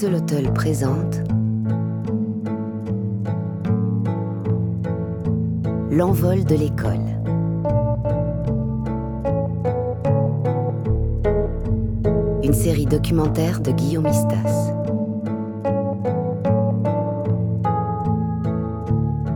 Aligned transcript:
Axolotl 0.00 0.52
présente 0.52 1.22
L'envol 5.90 6.44
de 6.44 6.54
l'école. 6.54 7.00
Une 12.44 12.54
série 12.54 12.86
documentaire 12.86 13.60
de 13.60 13.72
Guillaume 13.72 14.06
Istas. 14.06 14.72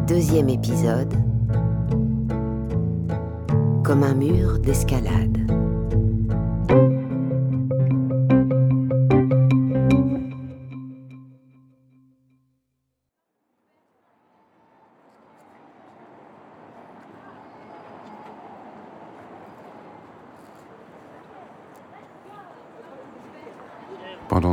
Deuxième 0.06 0.48
épisode. 0.48 1.12
Comme 3.82 4.04
un 4.04 4.14
mur 4.14 4.60
d'escalade. 4.60 5.31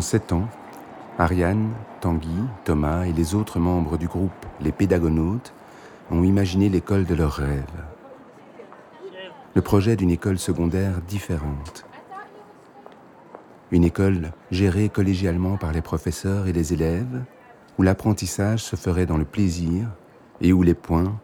Sept 0.02 0.31
ans, 0.31 0.48
Ariane, 1.17 1.71
Tanguy, 2.02 2.27
Thomas 2.63 3.05
et 3.05 3.13
les 3.13 3.35
autres 3.35 3.59
membres 3.59 3.98
du 3.98 4.07
groupe 4.07 4.45
Les 4.62 4.71
Pédagonautes 4.71 5.53
ont 6.12 6.23
imaginé 6.23 6.70
l'école 6.70 7.05
de 7.05 7.16
leurs 7.16 7.34
rêves. 7.34 7.66
Le 9.55 9.62
projet 9.62 9.95
d'une 9.95 10.12
école 10.12 10.40
secondaire 10.40 11.02
différente. 11.07 11.85
Une 13.71 13.84
école 13.84 14.32
gérée 14.51 14.90
collégialement 14.90 15.57
par 15.57 15.71
les 15.71 15.82
professeurs 15.82 16.48
et 16.48 16.54
les 16.54 16.73
élèves, 16.73 17.23
où 17.77 17.84
l'apprentissage 17.84 18.63
se 18.63 18.76
ferait 18.76 19.05
dans 19.05 19.18
le 19.18 19.26
plaisir 19.26 19.88
et 20.41 20.54
où 20.54 20.63
les 20.63 20.73
points, 20.73 21.20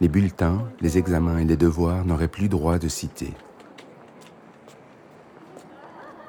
les 0.00 0.08
bulletins, 0.08 0.62
les 0.80 0.98
examens 0.98 1.38
et 1.38 1.44
les 1.44 1.56
devoirs 1.56 2.04
n'auraient 2.04 2.28
plus 2.28 2.48
droit 2.48 2.78
de 2.78 2.88
citer. 2.88 3.32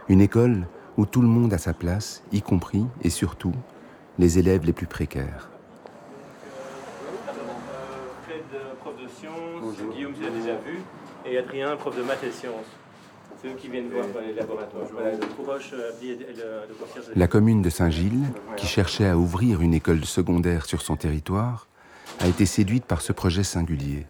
Une 0.08 0.22
école 0.22 0.66
où 1.00 1.06
tout 1.06 1.22
le 1.22 1.30
monde 1.30 1.54
a 1.54 1.58
sa 1.58 1.74
place, 1.74 2.22
y 2.34 2.42
compris 2.42 2.86
et 3.02 3.10
surtout 3.10 3.54
les 4.18 4.38
élèves 4.38 4.66
les 4.66 4.74
plus 4.74 4.86
précaires. 4.86 5.50
Fred, 8.28 8.44
prof 8.82 8.94
de 9.02 9.08
sciences, 9.08 9.96
Guillaume, 9.96 10.12
tu 10.14 10.22
l'as 10.24 10.30
déjà 10.30 10.56
vu, 10.58 10.80
et 11.26 11.38
Adrien, 11.38 11.78
prof 11.78 11.96
de 11.96 12.04
maths 12.04 12.26
et 12.26 12.32
sciences. 12.32 12.66
C'est 13.42 13.48
eux 13.48 13.56
qui 13.58 13.70
viennent 13.70 13.88
voir 13.88 14.08
dans 14.14 14.20
les 14.20 14.34
laboratoires. 14.34 14.84
Voilà, 14.92 15.12
le 15.12 15.18
le, 15.20 15.24
le 15.24 16.34
de- 16.36 17.16
La 17.16 17.28
commune 17.28 17.62
de 17.62 17.70
Saint-Gilles, 17.70 18.26
qui 18.58 18.68
cherchait 18.68 19.08
à 19.08 19.18
ouvrir 19.18 19.62
une 19.62 19.74
école 19.74 20.04
secondaire 20.04 20.66
sur 20.66 20.82
son 20.82 20.98
territoire, 20.98 21.68
a 22.20 22.28
été 22.28 22.46
séduite 22.46 22.84
par 22.84 23.00
ce 23.00 23.14
projet 23.14 23.44
singulier. 23.44 24.06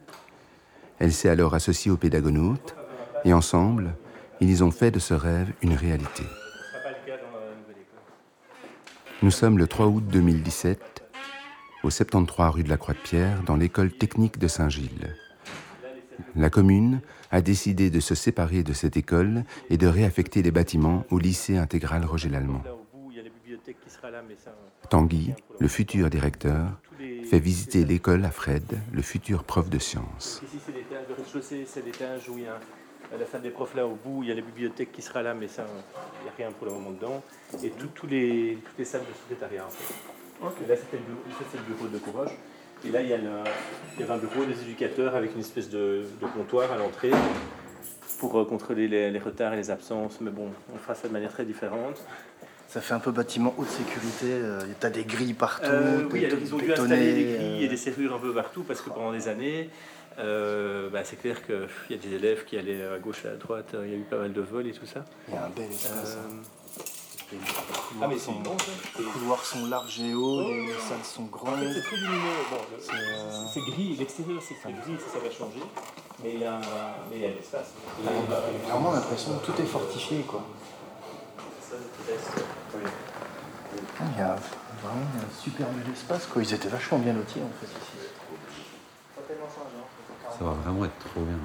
Elle 0.97 1.13
s'est 1.13 1.29
alors 1.29 1.53
associée 1.53 1.91
aux 1.91 1.97
pédagonautes 1.97 2.75
et 3.25 3.33
ensemble, 3.33 3.93
ils 4.41 4.63
ont 4.63 4.71
fait 4.71 4.89
de 4.89 4.97
ce 4.97 5.13
rêve 5.13 5.53
une 5.61 5.73
réalité. 5.75 6.23
Ce 6.23 6.25
ne 6.25 6.81
sera 6.81 6.83
pas 6.83 6.89
le 6.89 7.05
cas 7.05 7.17
dans 7.21 7.39
la 7.39 7.55
nouvelle 7.55 7.83
école. 7.83 7.99
Nous 9.21 9.31
sommes 9.31 9.57
le 9.57 9.67
3 9.67 9.87
août 9.87 10.03
2017, 10.07 11.03
au 11.83 11.89
73 11.89 12.51
rue 12.51 12.63
de 12.63 12.69
la 12.69 12.77
Croix-de-Pierre, 12.77 13.43
dans 13.43 13.57
l'école 13.57 13.91
technique 13.91 14.39
de 14.39 14.47
Saint-Gilles. 14.47 15.13
La 16.37 16.49
commune 16.49 17.01
a 17.29 17.41
décidé 17.41 17.89
de 17.89 17.99
se 17.99 18.15
séparer 18.15 18.63
de 18.63 18.71
cette 18.71 18.95
école 18.95 19.43
et 19.69 19.75
de 19.75 19.87
réaffecter 19.87 20.41
les 20.41 20.51
bâtiments 20.51 21.05
au 21.09 21.19
lycée 21.19 21.57
intégral 21.57 22.05
Roger 22.05 22.29
Lallemand. 22.29 22.63
Tanguy, 24.89 25.33
le 25.59 25.67
futur 25.67 26.09
directeur, 26.09 26.79
fait 27.29 27.39
visiter 27.39 27.83
l'école 27.83 28.23
à 28.23 28.31
Fred, 28.31 28.63
le 28.93 29.01
futur 29.01 29.43
prof 29.43 29.69
de 29.69 29.79
sciences. 29.79 30.41
La 33.17 33.25
salle 33.25 33.41
des 33.41 33.49
profs 33.49 33.75
là 33.75 33.85
au 33.87 33.95
bout, 33.95 34.23
il 34.23 34.29
y 34.29 34.31
a 34.31 34.35
la 34.35 34.41
bibliothèque 34.41 34.91
qui 34.91 35.01
sera 35.01 35.21
là, 35.23 35.33
mais 35.33 35.47
ça, 35.47 35.65
il 36.21 36.23
n'y 36.23 36.29
a 36.29 36.33
rien 36.37 36.51
pour 36.51 36.67
le 36.67 36.73
moment 36.73 36.91
dedans. 36.91 37.23
Et 37.63 37.69
tout- 37.71 37.87
tous 37.95 38.07
les, 38.07 38.57
toutes 38.65 38.77
les 38.77 38.85
salles 38.85 39.01
de 39.01 39.13
secrétariat 39.23 39.65
en 39.65 39.69
fait. 39.69 39.93
Et 40.63 40.67
là, 40.67 40.75
c'était 40.75 40.97
le 40.97 41.03
bureau, 41.03 41.21
ça, 41.37 41.45
c'est 41.51 41.57
le 41.57 41.63
bureau 41.63 41.87
de 41.87 41.97
Courage. 41.97 42.31
Et 42.85 42.91
là, 42.91 43.01
il 43.01 43.09
y, 43.09 43.13
a 43.13 43.17
le- 43.17 43.43
il 43.95 44.01
y 44.01 44.03
avait 44.03 44.13
un 44.13 44.17
bureau 44.17 44.45
des 44.45 44.61
éducateurs 44.61 45.15
avec 45.15 45.33
une 45.33 45.41
espèce 45.41 45.69
de, 45.69 46.05
de 46.21 46.27
comptoir 46.27 46.71
à 46.71 46.77
l'entrée 46.77 47.11
pour 48.19 48.39
euh, 48.39 48.45
contrôler 48.45 48.87
les, 48.87 49.11
les 49.11 49.19
retards 49.19 49.53
et 49.53 49.57
les 49.57 49.69
absences. 49.71 50.21
Mais 50.21 50.31
bon, 50.31 50.49
on 50.73 50.77
fera 50.77 50.95
ça 50.95 51.07
de 51.07 51.13
manière 51.13 51.31
très 51.31 51.45
différente. 51.45 52.01
Ça 52.69 52.81
fait 52.81 52.93
un 52.93 52.99
peu 52.99 53.11
bâtiment 53.11 53.53
haute 53.57 53.67
sécurité. 53.69 54.27
euh, 54.27 54.61
T'as 54.79 54.91
des 54.91 55.03
grilles 55.03 55.33
partout. 55.33 55.65
Euh, 55.65 56.07
oui, 56.11 56.23
alors 56.25 56.37
ils 56.39 56.53
ont 56.53 56.57
dû 56.57 56.71
installer 56.71 57.13
des 57.13 57.23
grilles 57.33 57.63
et 57.63 57.65
euh, 57.65 57.69
des 57.69 57.77
serrures 57.77 58.13
un 58.15 58.19
peu 58.19 58.33
partout 58.33 58.63
parce 58.63 58.79
que 58.81 58.89
pendant 58.91 59.11
des 59.11 59.27
années, 59.27 59.69
euh, 60.19 60.89
bah, 60.89 61.03
c'est 61.03 61.15
clair 61.17 61.45
qu'il 61.45 61.67
y 61.89 61.93
a 61.93 61.97
des 61.97 62.13
élèves 62.15 62.45
qui 62.45 62.57
allaient 62.57 62.85
à 62.87 62.99
gauche 62.99 63.25
et 63.25 63.29
à 63.29 63.35
droite. 63.35 63.71
euh, 63.73 63.85
Il 63.87 63.91
y 63.91 63.95
a 63.95 63.97
eu 63.97 64.03
pas 64.03 64.17
mal 64.17 64.33
de 64.33 64.41
vols 64.41 64.67
et 64.67 64.71
tout 64.73 64.85
ça. 64.85 65.05
Il 65.27 65.33
y 65.33 65.37
a 65.37 65.45
un 65.45 65.49
bel 65.49 65.69
espace. 65.71 66.15
Euh, 66.17 66.29
hein. 66.29 66.41
Les 67.31 67.37
Ah, 67.47 67.61
couloirs 67.89 68.09
mais 68.09 68.15
c'est 68.17 68.25
sont- 68.25 68.39
bon 68.39 68.57
les 68.97 69.03
couloirs 69.05 69.45
sont 69.45 69.65
larges 69.67 69.99
et 70.01 70.15
hauts, 70.15 70.41
Oh, 70.45 70.49
les 70.49 70.73
salles 70.73 71.03
sont 71.03 71.21
En 71.21 71.25
grandes. 71.27 71.59
fait, 71.59 71.73
c'est 71.75 71.81
très 71.81 71.95
lumineux. 71.97 72.19
Bon, 72.49 72.57
le- 72.71 72.81
C'est, 72.81 72.91
euh, 72.93 73.45
c'est 73.53 73.59
gris, 73.61 73.95
l'extérieur 73.99 74.41
c'est 74.41 74.55
très 74.55 74.71
gris, 74.73 74.97
ça, 74.97 75.13
ça 75.13 75.19
va 75.23 75.29
changer. 75.29 75.59
Mais 76.23 76.33
il 76.33 76.39
y 76.39 76.45
a, 76.45 76.59
mais 77.11 77.17
il 77.17 77.21
y 77.21 77.25
a 77.25 77.29
l'espace. 77.29 77.67
Vraiment 78.67 78.91
l'impression 78.93 79.37
que 79.37 79.45
tout 79.45 79.61
est 79.61 79.65
fortifié. 79.65 80.21
Quoi. 80.23 80.43
Ah, 83.99 84.03
Il 84.11 84.17
y 84.17 84.21
a 84.21 84.35
vraiment 84.83 85.05
un 85.05 85.41
super 85.43 85.67
bel 85.67 85.93
espace. 85.93 86.25
Quoi. 86.25 86.41
Ils 86.41 86.53
étaient 86.53 86.69
vachement 86.69 86.97
bien 86.99 87.13
lotis 87.13 87.39
en 87.39 87.51
fait 87.59 87.67
ici. 87.67 88.08
Ça 90.39 90.45
va 90.45 90.51
vraiment 90.51 90.85
être 90.85 90.97
trop 90.99 91.21
bien. 91.21 91.35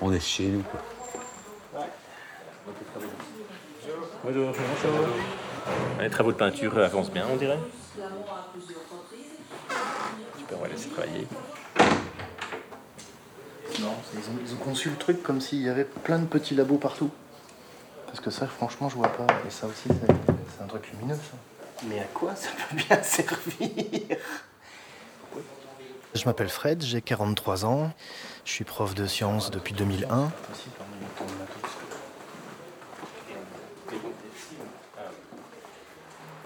On 0.00 0.12
est 0.12 0.18
chez 0.18 0.48
nous. 0.48 0.62
Quoi. 0.62 0.80
Bonjour. 4.24 4.52
Bonjour. 4.52 5.08
Les 6.00 6.10
travaux 6.10 6.32
de 6.32 6.36
peinture 6.36 6.76
avancent 6.78 7.12
bien, 7.12 7.24
on 7.32 7.36
dirait. 7.36 7.60
Super, 10.36 10.58
on 10.58 10.62
va 10.62 10.68
laisser 10.68 10.88
travailler. 10.88 11.28
Non, 13.80 13.94
ils 14.12 14.18
ont, 14.18 14.38
ils 14.44 14.54
ont 14.54 14.58
conçu 14.58 14.90
le 14.90 14.96
truc 14.96 15.22
comme 15.22 15.40
s'il 15.40 15.62
y 15.62 15.68
avait 15.68 15.84
plein 15.84 16.18
de 16.18 16.26
petits 16.26 16.56
labos 16.56 16.78
partout. 16.78 17.10
Parce 18.06 18.18
que 18.18 18.30
ça, 18.30 18.48
franchement, 18.48 18.88
je 18.88 18.96
vois 18.96 19.12
pas. 19.12 19.26
Et 19.46 19.50
ça 19.50 19.68
aussi, 19.68 19.86
c'est 19.86 20.12
c'est 20.56 20.64
un 20.64 20.66
truc 20.66 20.90
lumineux, 20.92 21.14
ça. 21.14 21.84
Mais 21.88 22.00
à 22.00 22.06
quoi 22.12 22.34
ça 22.34 22.48
peut 22.68 22.76
bien 22.76 23.00
servir? 23.04 24.16
Je 26.12 26.24
m'appelle 26.24 26.48
Fred, 26.48 26.82
j'ai 26.82 27.00
43 27.00 27.64
ans. 27.64 27.92
Je 28.44 28.50
suis 28.50 28.64
prof 28.64 28.94
de 28.96 29.06
sciences 29.06 29.50
depuis 29.52 29.74
2001. 29.74 30.32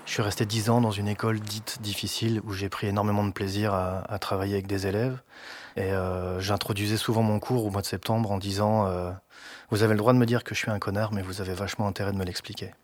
Je 0.04 0.12
suis 0.12 0.22
resté 0.22 0.44
10 0.44 0.68
ans 0.68 0.80
dans 0.82 0.90
une 0.90 1.08
école 1.08 1.40
dite 1.40 1.80
difficile 1.80 2.42
où 2.44 2.52
j'ai 2.52 2.68
pris 2.68 2.88
énormément 2.88 3.24
de 3.24 3.32
plaisir 3.32 3.72
à, 3.72 4.18
travailler 4.18 4.52
avec 4.52 4.66
des 4.66 4.86
élèves. 4.86 5.18
Et 5.76 5.92
euh, 5.92 6.40
j'introduisais 6.40 6.98
souvent 6.98 7.22
mon 7.22 7.40
cours 7.40 7.64
au 7.64 7.70
mois 7.70 7.80
de 7.80 7.86
septembre 7.86 8.30
en 8.30 8.38
disant 8.38 8.86
euh, 8.86 9.10
Vous 9.70 9.82
avez 9.82 9.94
le 9.94 9.98
droit 9.98 10.12
de 10.12 10.18
me 10.18 10.26
dire 10.26 10.44
que 10.44 10.54
je 10.54 10.60
suis 10.60 10.70
un 10.70 10.78
connard, 10.78 11.12
mais 11.12 11.22
vous 11.22 11.40
avez 11.40 11.54
vachement 11.54 11.88
intérêt 11.88 12.12
de 12.12 12.18
me 12.18 12.24
l'expliquer. 12.24 12.74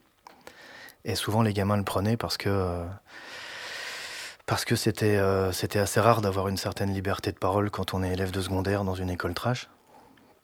Et 1.04 1.14
souvent, 1.14 1.42
les 1.42 1.52
gamins 1.52 1.76
le 1.76 1.84
prenaient 1.84 2.16
parce 2.16 2.38
que. 2.38 2.48
euh, 2.48 2.84
parce 4.50 4.65
que 4.65 4.75
c'était 4.75 5.16
euh, 5.16 5.53
c'était 5.53 5.78
assez 5.78 6.00
rare 6.00 6.21
d'avoir 6.22 6.49
une 6.49 6.56
certaine 6.56 6.93
liberté 6.93 7.31
de 7.31 7.38
parole 7.38 7.71
quand 7.71 7.94
on 7.94 8.03
est 8.03 8.12
élève 8.12 8.33
de 8.33 8.41
secondaire 8.41 8.83
dans 8.83 8.97
une 8.97 9.09
école 9.09 9.33
trash. 9.33 9.71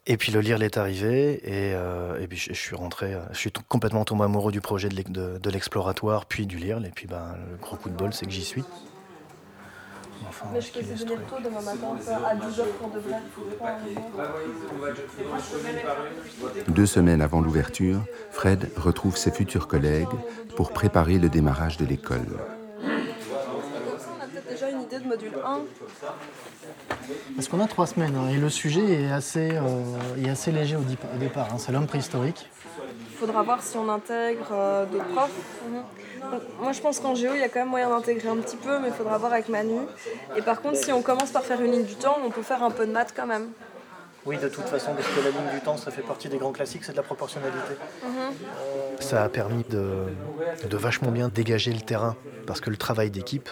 Et 0.09 0.15
puis 0.15 0.31
le 0.31 0.39
lire 0.39 0.57
l'est 0.57 0.77
arrivé, 0.77 1.41
et, 1.43 1.73
euh, 1.75 2.17
et 2.21 2.27
puis 2.27 2.37
je, 2.37 2.53
je 2.53 2.57
suis 2.57 2.77
rentré, 2.77 3.13
euh, 3.13 3.19
je 3.33 3.37
suis 3.37 3.51
complètement 3.67 4.05
tombé 4.05 4.23
amoureux 4.23 4.53
du 4.53 4.61
projet 4.61 4.87
de 4.87 4.95
l'ex- 4.95 5.11
de 5.11 5.37
de 5.37 5.49
l'exploratoire, 5.49 6.25
puis 6.25 6.45
du 6.45 6.55
lire, 6.57 6.79
et 6.85 6.89
puis 6.95 7.05
ben, 7.05 7.35
le 7.51 7.57
gros 7.57 7.75
coup 7.75 7.89
de 7.89 7.95
bol, 7.95 8.13
c'est 8.13 8.25
que 8.25 8.31
j'y 8.31 8.45
suis. 8.45 8.63
Enfin, 10.29 10.45
Mais 10.53 10.61
je 10.61 10.71
peux 10.71 10.79
est, 10.79 10.83
venir 10.83 11.05
tôt 11.05 11.35
demain 11.43 11.61
matin 11.61 11.87
à 12.25 12.35
10h 12.35 12.63
pour 12.79 12.89
de 12.91 12.99
vrai. 12.99 13.17
Deux 16.69 16.85
semaines 16.85 17.21
avant 17.21 17.41
l'ouverture, 17.41 17.99
Fred 18.31 18.69
retrouve 18.77 19.17
ses 19.17 19.31
futurs 19.31 19.67
collègues 19.67 20.07
pour 20.55 20.71
préparer 20.71 21.17
le 21.19 21.27
démarrage 21.27 21.75
de 21.75 21.85
l'école. 21.85 22.25
Comme 24.47 24.57
ça, 24.57 24.65
on 24.73 24.76
a 24.76 24.76
de 24.95 25.07
module 25.07 25.31
1. 25.45 25.59
Parce 27.35 27.47
qu'on 27.47 27.59
a 27.59 27.67
trois 27.67 27.87
semaines 27.87 28.15
hein, 28.15 28.29
et 28.29 28.37
le 28.37 28.49
sujet 28.49 29.03
est 29.03 29.11
assez, 29.11 29.51
euh, 29.53 30.23
est 30.23 30.29
assez 30.29 30.51
léger 30.51 30.75
au, 30.75 31.17
départ. 31.19 31.47
hein. 31.51 31.57
C'est 31.57 31.71
l'homme 31.71 31.87
préhistorique. 31.87 32.49
Il 33.11 33.17
faudra 33.17 33.41
voir 33.43 33.61
si 33.61 33.75
on 33.77 33.89
intègre 33.89 34.47
euh, 34.51 34.85
d'autres 34.85 35.07
profs. 35.07 35.31
Mhm. 35.67 36.31
Donc, 36.31 36.41
moi, 36.59 36.71
je 36.71 36.81
pense 36.81 36.99
qu'en 36.99 37.15
géo, 37.15 37.31
il 37.33 37.39
y 37.39 37.43
a 37.43 37.49
quand 37.49 37.59
même 37.59 37.69
moyen 37.69 37.89
d'intégrer 37.89 38.29
un 38.29 38.37
petit 38.37 38.57
peu, 38.57 38.79
mais 38.79 38.87
il 38.89 38.93
faudra 38.93 39.17
voir 39.17 39.33
avec 39.33 39.49
Manu. 39.49 39.79
Et 40.35 40.41
par 40.41 40.61
contre, 40.61 40.77
si 40.77 40.91
on 40.91 41.01
commence 41.01 41.31
par 41.31 41.43
faire 41.43 41.61
une 41.61 41.71
ligne 41.71 41.85
du 41.85 41.95
temps, 41.95 42.17
on 42.25 42.29
peut 42.29 42.41
faire 42.43 42.63
un 42.63 42.71
peu 42.71 42.85
de 42.85 42.91
maths 42.91 43.13
quand 43.15 43.27
même. 43.27 43.49
Oui, 44.25 44.37
de 44.37 44.49
toute 44.49 44.65
façon, 44.65 44.93
parce 44.93 45.07
que 45.07 45.21
la 45.21 45.29
ligne 45.29 45.53
du 45.53 45.61
temps, 45.61 45.77
ça 45.77 45.89
fait 45.89 46.01
partie 46.01 46.27
des 46.27 46.37
grands 46.37 46.51
classiques, 46.51 46.83
c'est 46.83 46.91
de 46.91 46.97
la 46.97 47.03
proportionnalité. 47.03 47.75
Ça 48.99 49.23
a 49.23 49.29
permis 49.29 49.63
de, 49.69 50.07
de 50.69 50.77
vachement 50.77 51.11
bien 51.11 51.29
dégager 51.29 51.71
le 51.71 51.79
terrain. 51.81 52.15
Parce 52.45 52.59
que 52.61 52.69
le 52.69 52.77
travail 52.77 53.09
d'équipe, 53.09 53.49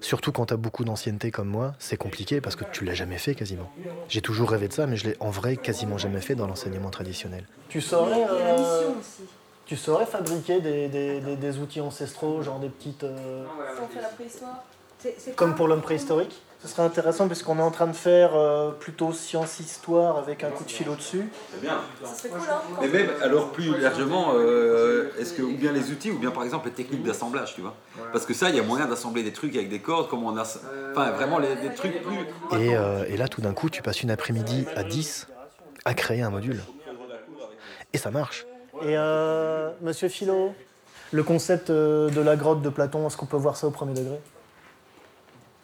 surtout 0.00 0.32
quand 0.32 0.46
tu 0.46 0.54
as 0.54 0.56
beaucoup 0.56 0.84
d'ancienneté 0.84 1.30
comme 1.30 1.48
moi, 1.48 1.74
c'est 1.78 1.96
compliqué 1.96 2.40
parce 2.40 2.56
que 2.56 2.64
tu 2.64 2.84
l'as 2.84 2.94
jamais 2.94 3.18
fait 3.18 3.34
quasiment. 3.34 3.70
J'ai 4.08 4.20
toujours 4.20 4.50
rêvé 4.50 4.68
de 4.68 4.72
ça, 4.72 4.86
mais 4.86 4.96
je 4.96 5.06
l'ai 5.08 5.16
en 5.20 5.30
vrai 5.30 5.56
quasiment 5.56 5.98
jamais 5.98 6.20
fait 6.20 6.34
dans 6.34 6.46
l'enseignement 6.46 6.90
traditionnel. 6.90 7.44
Tu 7.68 7.80
saurais, 7.80 8.24
euh, 8.28 8.90
tu 9.66 9.76
saurais 9.76 10.06
fabriquer 10.06 10.60
des, 10.60 10.88
des- 10.88 11.20
des- 11.20 11.36
des 11.36 11.58
outils 11.58 11.80
ancestraux, 11.80 12.42
genre 12.42 12.58
des 12.60 12.68
petites. 12.68 13.04
euh, 13.04 13.46
comme 15.36 15.54
pour 15.54 15.68
l'homme 15.68 15.82
préhistorique 15.82 16.40
Ce 16.64 16.70
serait 16.70 16.82
intéressant 16.82 17.28
parce 17.28 17.42
qu'on 17.42 17.58
est 17.58 17.62
en 17.62 17.70
train 17.70 17.86
de 17.86 17.92
faire 17.92 18.34
euh, 18.34 18.70
plutôt 18.70 19.12
science-histoire 19.12 20.16
avec 20.16 20.42
un 20.44 20.50
coup 20.50 20.64
de 20.64 20.70
fil 20.70 20.88
au-dessus. 20.88 21.28
C'est 21.52 21.60
bien. 21.60 21.78
Ça 22.02 22.28
cool, 22.30 22.38
hein 22.50 22.62
Mais 22.80 22.88
même, 22.88 23.10
alors 23.20 23.52
plus 23.52 23.78
largement, 23.78 24.28
euh, 24.32 25.10
est-ce 25.18 25.34
que, 25.34 25.42
ou 25.42 25.54
bien 25.54 25.72
les 25.72 25.90
outils, 25.90 26.10
ou 26.10 26.18
bien 26.18 26.30
par 26.30 26.42
exemple 26.42 26.68
les 26.68 26.72
techniques 26.72 27.02
d'assemblage, 27.02 27.54
tu 27.54 27.60
vois 27.60 27.74
Parce 28.12 28.24
que 28.24 28.32
ça, 28.32 28.48
il 28.48 28.56
y 28.56 28.58
a 28.58 28.62
moyen 28.62 28.86
d'assembler 28.86 29.22
des 29.22 29.32
trucs 29.34 29.54
avec 29.54 29.68
des 29.68 29.80
cordes, 29.80 30.08
comme 30.08 30.24
on 30.24 30.38
a. 30.38 30.44
Enfin, 30.92 31.10
vraiment, 31.10 31.38
les, 31.38 31.54
des 31.56 31.74
trucs 31.74 32.02
plus. 32.02 32.58
Et, 32.58 32.74
euh, 32.74 33.04
et 33.08 33.18
là, 33.18 33.28
tout 33.28 33.42
d'un 33.42 33.52
coup, 33.52 33.68
tu 33.68 33.82
passes 33.82 34.02
une 34.02 34.10
après-midi 34.10 34.64
à 34.74 34.84
10 34.84 35.28
à 35.84 35.92
créer 35.92 36.22
un 36.22 36.30
module. 36.30 36.62
Et 37.92 37.98
ça 37.98 38.10
marche. 38.10 38.46
Et 38.80 38.96
euh, 38.96 39.70
monsieur 39.82 40.08
Philo, 40.08 40.54
le 41.12 41.22
concept 41.22 41.68
euh, 41.68 42.08
de 42.08 42.22
la 42.22 42.36
grotte 42.36 42.62
de 42.62 42.70
Platon, 42.70 43.06
est-ce 43.06 43.18
qu'on 43.18 43.26
peut 43.26 43.36
voir 43.36 43.58
ça 43.58 43.66
au 43.66 43.70
premier 43.70 43.92
degré? 43.92 44.18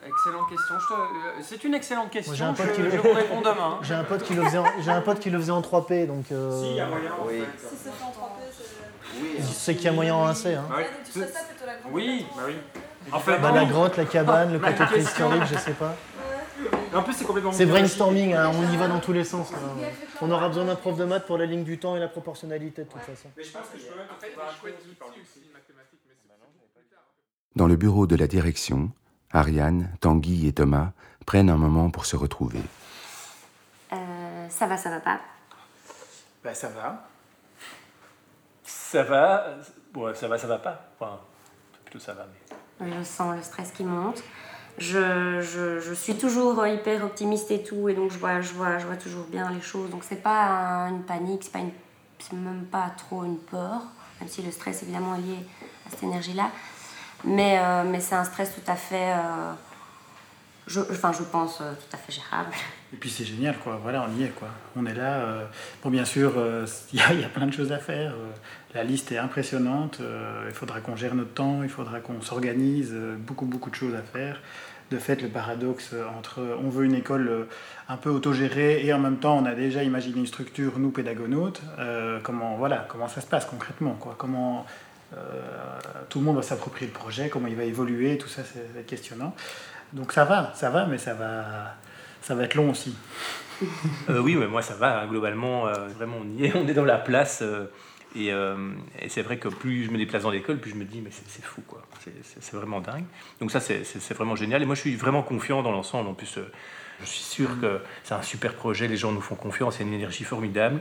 Excellente 0.06 0.48
question. 0.48 0.74
Je 0.80 0.86
te- 0.86 0.92
euh, 0.92 1.42
C'est 1.42 1.64
une 1.64 1.74
excellente 1.74 2.04
Moi, 2.14 2.22
question. 2.22 2.46
un 2.46 2.52
pote 2.54 2.66
Je, 2.68 2.72
qui 2.74 2.82
le- 2.82 2.90
je 2.90 2.96
vous 2.96 3.12
réponds 3.12 3.40
demain. 3.40 3.78
J'ai 3.82 3.94
un 3.94 4.04
pote 4.04 4.22
qui 4.22 4.34
le 4.34 4.42
faisait 4.44 4.58
en, 4.58 4.64
j'ai 4.80 4.90
un 4.90 5.00
pote 5.02 5.20
qui 5.20 5.30
le 5.30 5.38
faisait 5.38 5.52
en 5.52 5.60
3P, 5.60 6.06
donc 6.06 6.32
euh, 6.32 6.62
Si, 6.62 6.70
il 6.70 6.76
y 6.76 6.80
a 6.80 6.86
moyen. 6.86 7.10
en 7.12 7.26
Oui. 7.26 7.40
fait. 7.40 7.68
Si 7.68 7.76
c'est 7.76 7.90
fait 7.90 8.04
en 8.04 8.10
3P, 8.10 9.36
c'est. 9.36 9.42
je 9.42 9.46
sais 9.46 9.74
qu'il 9.74 9.84
y 9.84 9.88
a 9.88 9.92
moyen 9.92 10.14
en 10.14 10.26
1C. 10.26 10.54
Hein. 10.54 10.64
Oui. 10.70 10.84
Ah, 11.20 11.88
Oui, 11.92 12.26
bah 12.36 12.42
oui. 12.46 12.54
En 13.12 13.18
fait, 13.18 13.38
Bah, 13.38 13.50
la 13.52 13.64
grotte, 13.64 13.96
la 13.96 14.04
cabane, 14.04 14.52
le 14.52 14.58
côté 14.58 14.84
préhistorique, 14.84 15.42
je 15.52 15.58
sais 15.58 15.72
pas. 15.72 15.94
En 16.94 17.02
plus, 17.02 17.12
c'est 17.14 17.24
complètement. 17.24 17.52
C'est 17.52 17.66
brainstorming, 17.66 18.34
hein, 18.34 18.50
on 18.54 18.72
y 18.72 18.76
va 18.76 18.88
dans 18.88 18.98
tous 19.00 19.12
les 19.12 19.24
sens. 19.24 19.50
là. 19.52 19.58
On 20.22 20.30
aura 20.30 20.48
besoin 20.48 20.64
d'un 20.64 20.74
prof 20.76 20.96
de 20.96 21.04
maths 21.04 21.26
pour 21.26 21.38
la 21.38 21.46
ligne 21.46 21.64
du 21.64 21.78
temps 21.78 21.96
et 21.96 22.00
la 22.00 22.08
proportionnalité 22.08 22.84
de 22.84 22.88
toute 22.88 23.00
façon. 23.02 23.28
Mais 23.36 23.44
je 23.44 23.50
pense 23.50 23.62
que 23.72 23.78
je 23.78 23.84
peux 23.84 23.96
même 23.96 24.06
trouver 24.08 24.32
un 24.48 24.60
chouette 24.60 24.78
outil 24.84 25.20
aussi, 25.20 25.40
mathématique, 25.52 26.00
mais 26.06 26.14
c'est- 26.14 27.56
Dans 27.56 27.66
le 27.66 27.76
bureau 27.76 28.06
de 28.06 28.16
la 28.16 28.26
direction, 28.26 28.90
Ariane, 29.32 29.90
Tanguy 30.00 30.48
et 30.48 30.52
Thomas 30.52 30.88
prennent 31.26 31.50
un 31.50 31.56
moment 31.56 31.90
pour 31.90 32.06
se 32.06 32.16
retrouver. 32.16 32.60
Euh, 33.92 34.48
ça 34.48 34.66
va, 34.66 34.76
ça 34.76 34.90
va 34.90 35.00
pas? 35.00 35.20
Bah 36.42 36.54
ça 36.54 36.68
va. 36.68 37.06
Ça 38.64 39.02
va. 39.02 39.46
Bon, 39.92 40.14
ça 40.14 40.28
va, 40.28 40.38
ça 40.38 40.46
va 40.46 40.58
pas. 40.58 40.80
Enfin, 40.98 41.18
plutôt 41.84 41.98
ça 41.98 42.14
va. 42.14 42.26
Mais... 42.80 42.92
Je 42.98 43.02
sens 43.04 43.36
le 43.36 43.42
stress 43.42 43.70
qui 43.72 43.84
monte. 43.84 44.22
Je, 44.78 45.40
je, 45.42 45.80
je 45.80 45.92
suis 45.92 46.16
toujours 46.16 46.66
hyper 46.66 47.04
optimiste 47.04 47.50
et 47.50 47.62
tout, 47.62 47.88
et 47.88 47.94
donc 47.94 48.10
je 48.10 48.18
vois, 48.18 48.40
je 48.40 48.54
vois, 48.54 48.78
je 48.78 48.86
vois 48.86 48.96
toujours 48.96 49.24
bien 49.26 49.50
les 49.50 49.60
choses. 49.60 49.90
Donc 49.90 50.04
c'est 50.04 50.22
pas 50.22 50.46
un- 50.46 50.90
une 50.90 51.02
panique, 51.02 51.42
c'est 51.44 51.52
pas 51.52 51.58
une, 51.58 51.72
c'est 52.18 52.32
même 52.32 52.64
pas 52.64 52.90
trop 52.96 53.24
une 53.24 53.36
peur, 53.38 53.82
même 54.20 54.28
si 54.28 54.40
le 54.42 54.50
stress 54.50 54.82
évidemment 54.82 55.16
est 55.16 55.20
lié 55.20 55.38
à 55.86 55.90
cette 55.90 56.02
énergie-là. 56.04 56.50
Mais, 57.24 57.58
euh, 57.58 57.84
mais 57.84 58.00
c'est 58.00 58.14
un 58.14 58.24
stress 58.24 58.54
tout 58.54 58.70
à 58.70 58.76
fait, 58.76 59.12
euh, 59.12 59.52
je, 60.66 60.80
enfin 60.80 61.12
je 61.12 61.22
pense 61.22 61.60
euh, 61.60 61.72
tout 61.74 61.94
à 61.96 61.98
fait 61.98 62.12
gérable. 62.12 62.50
Et 62.92 62.96
puis 62.96 63.10
c'est 63.10 63.24
génial, 63.24 63.56
quoi. 63.58 63.78
Voilà, 63.82 64.06
on 64.08 64.18
y 64.18 64.24
est, 64.24 64.28
quoi. 64.30 64.48
On 64.76 64.84
est 64.86 64.94
là. 64.94 65.24
Bon, 65.82 65.90
bien 65.90 66.04
sûr, 66.04 66.32
il 66.92 66.98
y, 66.98 67.24
a- 67.24 67.28
plein 67.28 67.46
de 67.46 67.52
choses 67.52 67.70
à 67.72 67.78
faire. 67.78 68.14
La 68.74 68.82
liste 68.82 69.12
est 69.12 69.18
impressionnante. 69.18 70.00
Il 70.48 70.52
faudra 70.52 70.80
qu'on 70.80 70.96
gère 70.96 71.14
notre 71.14 71.32
temps. 71.34 71.62
Il 71.62 71.68
faudra 71.68 72.00
qu'on 72.00 72.20
s'organise. 72.20 72.92
Beaucoup, 73.18 73.46
beaucoup 73.46 73.70
de 73.70 73.76
choses 73.76 73.94
à 73.94 74.02
faire. 74.02 74.40
De 74.90 74.98
fait, 74.98 75.22
le 75.22 75.28
paradoxe 75.28 75.94
entre 76.18 76.40
on 76.64 76.68
veut 76.68 76.84
une 76.84 76.96
école 76.96 77.46
un 77.88 77.96
peu 77.96 78.10
autogérée 78.10 78.84
et 78.84 78.92
en 78.92 78.98
même 78.98 79.18
temps 79.18 79.36
on 79.38 79.44
a 79.44 79.54
déjà 79.54 79.84
imaginé 79.84 80.18
une 80.18 80.26
structure, 80.26 80.80
nous 80.80 80.90
pédagonautes, 80.90 81.62
euh, 81.78 82.18
comment, 82.24 82.56
voilà, 82.56 82.86
comment 82.88 83.06
ça 83.06 83.20
se 83.20 83.26
passe 83.28 83.44
concrètement, 83.44 83.94
quoi. 83.94 84.16
Comment 84.18 84.66
tout 86.08 86.18
le 86.20 86.24
monde 86.24 86.36
va 86.36 86.42
s'approprier 86.42 86.86
le 86.86 86.92
projet, 86.92 87.28
comment 87.28 87.46
il 87.48 87.56
va 87.56 87.64
évoluer, 87.64 88.18
tout 88.18 88.28
ça, 88.28 88.42
c'est 88.44 88.86
questionnant. 88.86 89.34
Donc 89.92 90.12
ça 90.12 90.24
va, 90.24 90.52
ça 90.54 90.70
va, 90.70 90.86
mais 90.86 90.98
ça 90.98 91.14
va, 91.14 91.74
ça 92.22 92.34
va 92.34 92.44
être 92.44 92.54
long 92.54 92.70
aussi. 92.70 92.94
Euh, 94.08 94.20
oui, 94.20 94.36
mais 94.36 94.46
moi 94.46 94.62
ça 94.62 94.74
va. 94.74 95.00
hein, 95.02 95.06
globalement, 95.06 95.66
euh, 95.66 95.88
vraiment, 95.88 96.16
on 96.22 96.28
y 96.38 96.46
est. 96.46 96.56
On 96.56 96.66
est 96.66 96.74
dans 96.74 96.84
la 96.84 96.98
place. 96.98 97.40
euh, 97.42 97.66
et 98.16 98.32
euh, 98.32 98.56
c'est 99.08 99.22
vrai 99.22 99.38
que 99.38 99.48
plus 99.48 99.84
je 99.84 99.90
me 99.90 99.98
déplace 99.98 100.22
dans 100.24 100.30
l'école, 100.30 100.58
plus 100.58 100.70
je 100.72 100.76
me 100.76 100.84
dis, 100.84 101.00
mais 101.00 101.10
c'est 101.12 101.44
fou, 101.44 101.62
quoi. 101.66 101.82
C'est- 102.24 102.54
vraiment 102.56 102.80
dingue. 102.80 103.04
Donc 103.40 103.50
ça, 103.52 103.60
c'est 103.60 104.14
vraiment 104.14 104.34
génial. 104.34 104.62
Et 104.62 104.66
moi, 104.66 104.74
je 104.74 104.80
suis 104.80 104.96
vraiment 104.96 105.22
confiant 105.22 105.62
dans 105.62 105.70
l'ensemble. 105.70 106.08
En 106.08 106.14
plus, 106.14 106.38
euh, 106.38 106.50
je 107.00 107.06
suis 107.06 107.22
sûr 107.22 107.60
que 107.60 107.80
c'est 108.02 108.14
un 108.14 108.22
super 108.22 108.54
projet. 108.54 108.88
Les 108.88 108.96
gens 108.96 109.12
nous 109.12 109.20
font 109.20 109.36
confiance. 109.36 109.76
Il 109.76 109.82
y 109.82 109.84
a 109.84 109.88
une 109.88 109.94
énergie 109.94 110.24
formidable. 110.24 110.80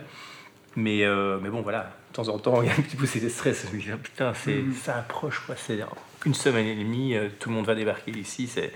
Mais, 0.75 1.03
euh, 1.03 1.37
mais 1.41 1.49
bon, 1.49 1.61
voilà, 1.61 1.91
de 2.09 2.13
temps 2.13 2.27
en 2.27 2.39
temps, 2.39 2.61
il 2.61 2.67
y 2.67 2.71
a 2.71 2.73
un 2.73 2.81
petit 2.81 2.95
peu 2.95 3.05
de 3.05 3.29
stress. 3.29 3.65
Je 3.69 3.75
me 3.75 3.81
dis, 3.81 3.91
ah, 3.91 3.97
putain, 3.97 4.33
c'est, 4.33 4.63
ça 4.83 4.97
approche, 4.97 5.41
quoi. 5.45 5.55
C'est 5.55 5.79
une 6.25 6.33
semaine 6.33 6.65
et 6.65 6.75
demie, 6.75 7.15
euh, 7.15 7.29
tout 7.39 7.49
le 7.49 7.55
monde 7.55 7.65
va 7.65 7.75
débarquer 7.75 8.11
ici. 8.11 8.47
C'est, 8.47 8.71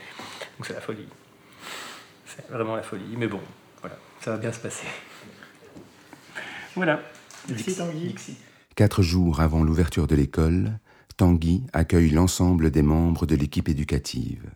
donc 0.58 0.68
c'est 0.68 0.74
la 0.74 0.82
folie. 0.82 1.08
C'est 2.26 2.48
vraiment 2.50 2.76
la 2.76 2.84
folie. 2.84 3.16
Mais 3.18 3.28
bon, 3.28 3.40
voilà, 3.82 3.98
ça 4.22 4.32
va 4.32 4.38
bien 4.38 4.52
se 4.52 4.60
passer. 4.60 4.88
Voilà. 6.76 7.02
Merci, 7.50 7.76
Tanguy. 7.76 8.08
Dixie. 8.08 8.38
Quatre 8.76 9.04
jours 9.04 9.42
avant 9.42 9.64
l'ouverture 9.64 10.08
de 10.08 10.16
l'école, 10.16 10.80
Tanguy 11.18 11.64
accueille 11.74 12.10
l'ensemble 12.10 12.72
des 12.72 12.82
membres 12.82 13.26
de 13.26 13.36
l'équipe 13.36 13.70
éducative. 13.70 14.50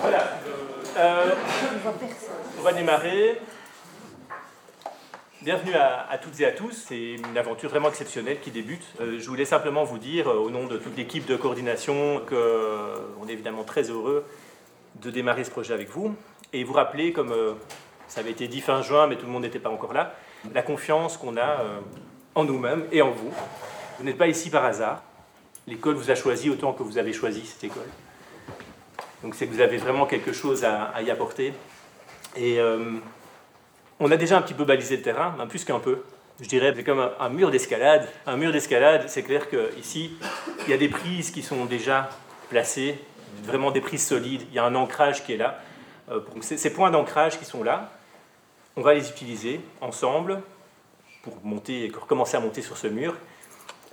Voilà. 0.00 0.40
Euh, 0.98 1.34
on 2.58 2.62
va 2.62 2.71
Bienvenue 5.42 5.74
à, 5.74 6.18
toutes 6.20 6.40
et 6.40 6.46
à 6.46 6.50
tous. 6.50 6.72
C'est 6.88 7.12
une 7.12 7.38
aventure 7.38 7.70
vraiment 7.70 7.88
exceptionnelle 7.88 8.40
qui 8.40 8.50
débute. 8.50 8.84
Euh, 9.00 9.20
je 9.20 9.28
voulais 9.28 9.44
simplement 9.44 9.84
vous 9.84 9.98
dire, 9.98 10.28
euh, 10.28 10.34
au 10.34 10.50
nom 10.50 10.66
de 10.66 10.78
toute 10.78 10.96
l'équipe 10.96 11.24
de 11.26 11.36
coordination, 11.36 12.20
qu'on 12.28 13.28
est 13.28 13.32
évidemment 13.32 13.62
très 13.62 13.84
heureux 13.90 14.24
de 15.00 15.10
démarrer 15.10 15.44
ce 15.44 15.50
projet 15.50 15.74
avec 15.74 15.90
vous. 15.90 16.16
Et 16.52 16.64
vous 16.64 16.72
rappeler, 16.72 17.12
comme 17.12 17.30
euh, 17.30 17.52
ça 18.08 18.20
avait 18.20 18.32
été 18.32 18.48
dit 18.48 18.60
fin 18.60 18.82
juin, 18.82 19.06
mais 19.06 19.16
tout 19.16 19.26
le 19.26 19.32
monde 19.32 19.42
n'était 19.42 19.60
pas 19.60 19.70
encore 19.70 19.92
là, 19.92 20.16
la 20.52 20.62
confiance 20.62 21.16
qu'on 21.16 21.36
a 21.36 21.60
euh, 21.60 21.78
en 22.34 22.44
nous-mêmes 22.44 22.86
et 22.90 23.00
en 23.00 23.12
vous. 23.12 23.32
Vous 23.98 24.04
n'êtes 24.04 24.18
pas 24.18 24.26
ici 24.26 24.50
par 24.50 24.64
hasard. 24.64 25.02
L'école 25.68 25.94
vous 25.94 26.10
a 26.10 26.16
choisi 26.16 26.50
autant 26.50 26.72
que 26.72 26.82
vous 26.82 26.98
avez 26.98 27.12
choisi 27.12 27.46
cette 27.46 27.62
école. 27.62 27.88
Donc 29.22 29.36
c'est 29.36 29.46
que 29.46 29.52
vous 29.52 29.60
avez 29.60 29.76
vraiment 29.76 30.06
quelque 30.06 30.32
chose 30.32 30.64
à 30.64 31.00
y 31.00 31.10
apporter. 31.12 31.52
Et 32.36 32.58
euh, 32.58 32.96
on 34.00 34.10
a 34.10 34.16
déjà 34.16 34.38
un 34.38 34.42
petit 34.42 34.54
peu 34.54 34.64
balisé 34.64 34.96
le 34.96 35.02
terrain, 35.02 35.34
même 35.36 35.48
plus 35.48 35.64
qu'un 35.64 35.78
peu. 35.78 36.02
Je 36.40 36.48
dirais 36.48 36.72
c'est 36.74 36.84
comme 36.84 37.10
un, 37.18 37.28
mur 37.28 37.50
d'escalade. 37.50 38.08
Un 38.26 38.36
mur 38.36 38.52
d'escalade, 38.52 39.04
c'est 39.08 39.22
clair 39.22 39.48
qu'ici, 39.48 40.12
il 40.66 40.70
y 40.70 40.72
a 40.72 40.78
des 40.78 40.88
prises 40.88 41.30
qui 41.30 41.42
sont 41.42 41.66
déjà 41.66 42.08
placées, 42.48 42.98
vraiment 43.44 43.70
des 43.70 43.80
prises 43.80 44.06
solides. 44.06 44.42
Il 44.50 44.54
y 44.54 44.58
a 44.58 44.64
un 44.64 44.74
ancrage 44.74 45.24
qui 45.24 45.34
est 45.34 45.36
là. 45.36 45.60
Euh, 46.10 46.20
ces, 46.40 46.72
points 46.72 46.90
d'ancrage 46.90 47.38
qui 47.38 47.44
sont 47.44 47.62
là, 47.62 47.90
on 48.76 48.82
va 48.82 48.94
les 48.94 49.08
utiliser 49.08 49.60
ensemble 49.80 50.42
pour 51.22 52.06
commencer 52.06 52.36
à 52.36 52.40
monter 52.40 52.62
sur 52.62 52.76
ce 52.76 52.88
mur. 52.88 53.14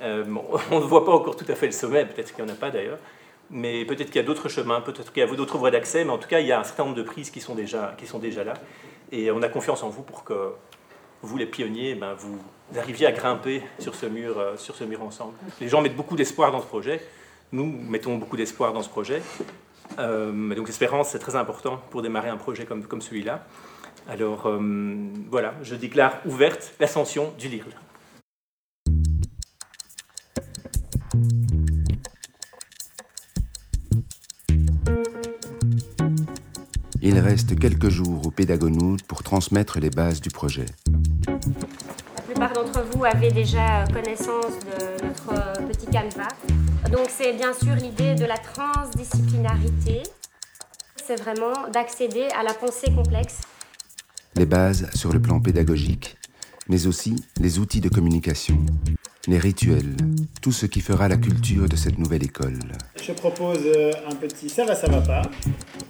Euh, 0.01 0.25
on 0.71 0.79
ne 0.79 0.85
voit 0.85 1.05
pas 1.05 1.11
encore 1.11 1.35
tout 1.35 1.45
à 1.47 1.55
fait 1.55 1.67
le 1.67 1.71
sommet, 1.71 2.05
peut-être 2.05 2.33
qu'il 2.33 2.43
n'y 2.43 2.49
en 2.49 2.53
a 2.53 2.57
pas 2.57 2.71
d'ailleurs 2.71 2.99
mais 3.51 3.85
peut-être 3.85 4.07
qu'il 4.07 4.17
y 4.17 4.19
a 4.19 4.23
d'autres 4.23 4.49
chemins, 4.49 4.81
peut-être 4.81 5.11
qu'il 5.11 5.21
y 5.21 5.25
a 5.25 5.35
d'autres 5.35 5.57
voies 5.57 5.71
d'accès, 5.71 6.03
mais 6.03 6.11
en 6.11 6.17
tout 6.17 6.27
cas, 6.27 6.39
il 6.39 6.47
y 6.47 6.51
a 6.51 6.59
un 6.59 6.63
certain 6.63 6.83
nombre 6.83 6.95
de 6.95 7.03
prises 7.03 7.31
qui 7.31 7.41
sont 7.41 7.55
déjà, 7.55 7.95
qui 7.97 8.05
sont 8.05 8.19
déjà 8.19 8.43
là. 8.43 8.53
Et 9.11 9.31
on 9.31 9.41
a 9.41 9.49
confiance 9.49 9.83
en 9.83 9.89
vous 9.89 10.03
pour 10.03 10.23
que 10.23 10.53
vous, 11.21 11.37
les 11.37 11.45
pionniers, 11.45 11.95
ben, 11.95 12.13
vous 12.13 12.39
arriviez 12.77 13.07
à 13.07 13.11
grimper 13.11 13.63
sur 13.79 13.95
ce, 13.95 14.05
mur, 14.05 14.39
euh, 14.39 14.55
sur 14.57 14.75
ce 14.75 14.83
mur 14.83 15.01
ensemble. 15.01 15.33
Les 15.59 15.67
gens 15.67 15.81
mettent 15.81 15.95
beaucoup 15.95 16.15
d'espoir 16.15 16.51
dans 16.51 16.61
ce 16.61 16.67
projet. 16.67 17.01
Nous 17.51 17.65
mettons 17.65 18.15
beaucoup 18.17 18.37
d'espoir 18.37 18.73
dans 18.73 18.83
ce 18.83 18.89
projet. 18.89 19.21
Euh, 19.97 20.55
donc 20.55 20.67
l'espérance, 20.67 21.09
c'est 21.09 21.19
très 21.19 21.35
important 21.35 21.81
pour 21.89 22.01
démarrer 22.01 22.29
un 22.29 22.37
projet 22.37 22.65
comme, 22.65 22.83
comme 22.83 23.01
celui-là. 23.01 23.43
Alors 24.07 24.45
euh, 24.45 24.59
voilà, 25.29 25.55
je 25.63 25.75
déclare 25.75 26.19
ouverte 26.25 26.73
l'ascension 26.79 27.33
du 27.37 27.47
LIRL. 27.47 27.73
Il 37.11 37.17
reste 37.17 37.57
quelques 37.57 37.89
jours 37.89 38.27
au 38.27 38.29
Pédagonout 38.29 39.01
pour 39.07 39.23
transmettre 39.23 39.79
les 39.79 39.89
bases 39.89 40.21
du 40.21 40.29
projet. 40.29 40.67
La 41.25 42.21
plupart 42.21 42.53
d'entre 42.53 42.85
vous 42.91 43.03
avaient 43.03 43.31
déjà 43.31 43.83
connaissance 43.91 44.53
de 44.59 45.07
notre 45.07 45.67
petit 45.67 45.87
canevas. 45.87 46.27
Donc 46.91 47.07
c'est 47.09 47.33
bien 47.33 47.51
sûr 47.51 47.73
l'idée 47.73 48.13
de 48.13 48.25
la 48.25 48.37
transdisciplinarité. 48.37 50.03
C'est 51.03 51.19
vraiment 51.19 51.67
d'accéder 51.73 52.27
à 52.39 52.43
la 52.43 52.53
pensée 52.53 52.93
complexe. 52.93 53.41
Les 54.35 54.45
bases 54.45 54.87
sur 54.93 55.11
le 55.11 55.19
plan 55.19 55.39
pédagogique, 55.39 56.18
mais 56.69 56.85
aussi 56.87 57.15
les 57.39 57.59
outils 57.59 57.81
de 57.81 57.89
communication, 57.89 58.57
les 59.27 59.39
rituels, 59.39 59.97
tout 60.41 60.51
ce 60.51 60.67
qui 60.67 60.81
fera 60.81 61.07
la 61.07 61.17
culture 61.17 61.67
de 61.67 61.75
cette 61.75 61.97
nouvelle 61.97 62.23
école. 62.23 62.59
Je 63.01 63.11
propose 63.11 63.59
euh, 63.65 63.91
un 64.09 64.15
petit 64.15 64.49
ça 64.49 64.65
va, 64.65 64.75
ça 64.75 64.87
va 64.87 65.01
pas. 65.01 65.23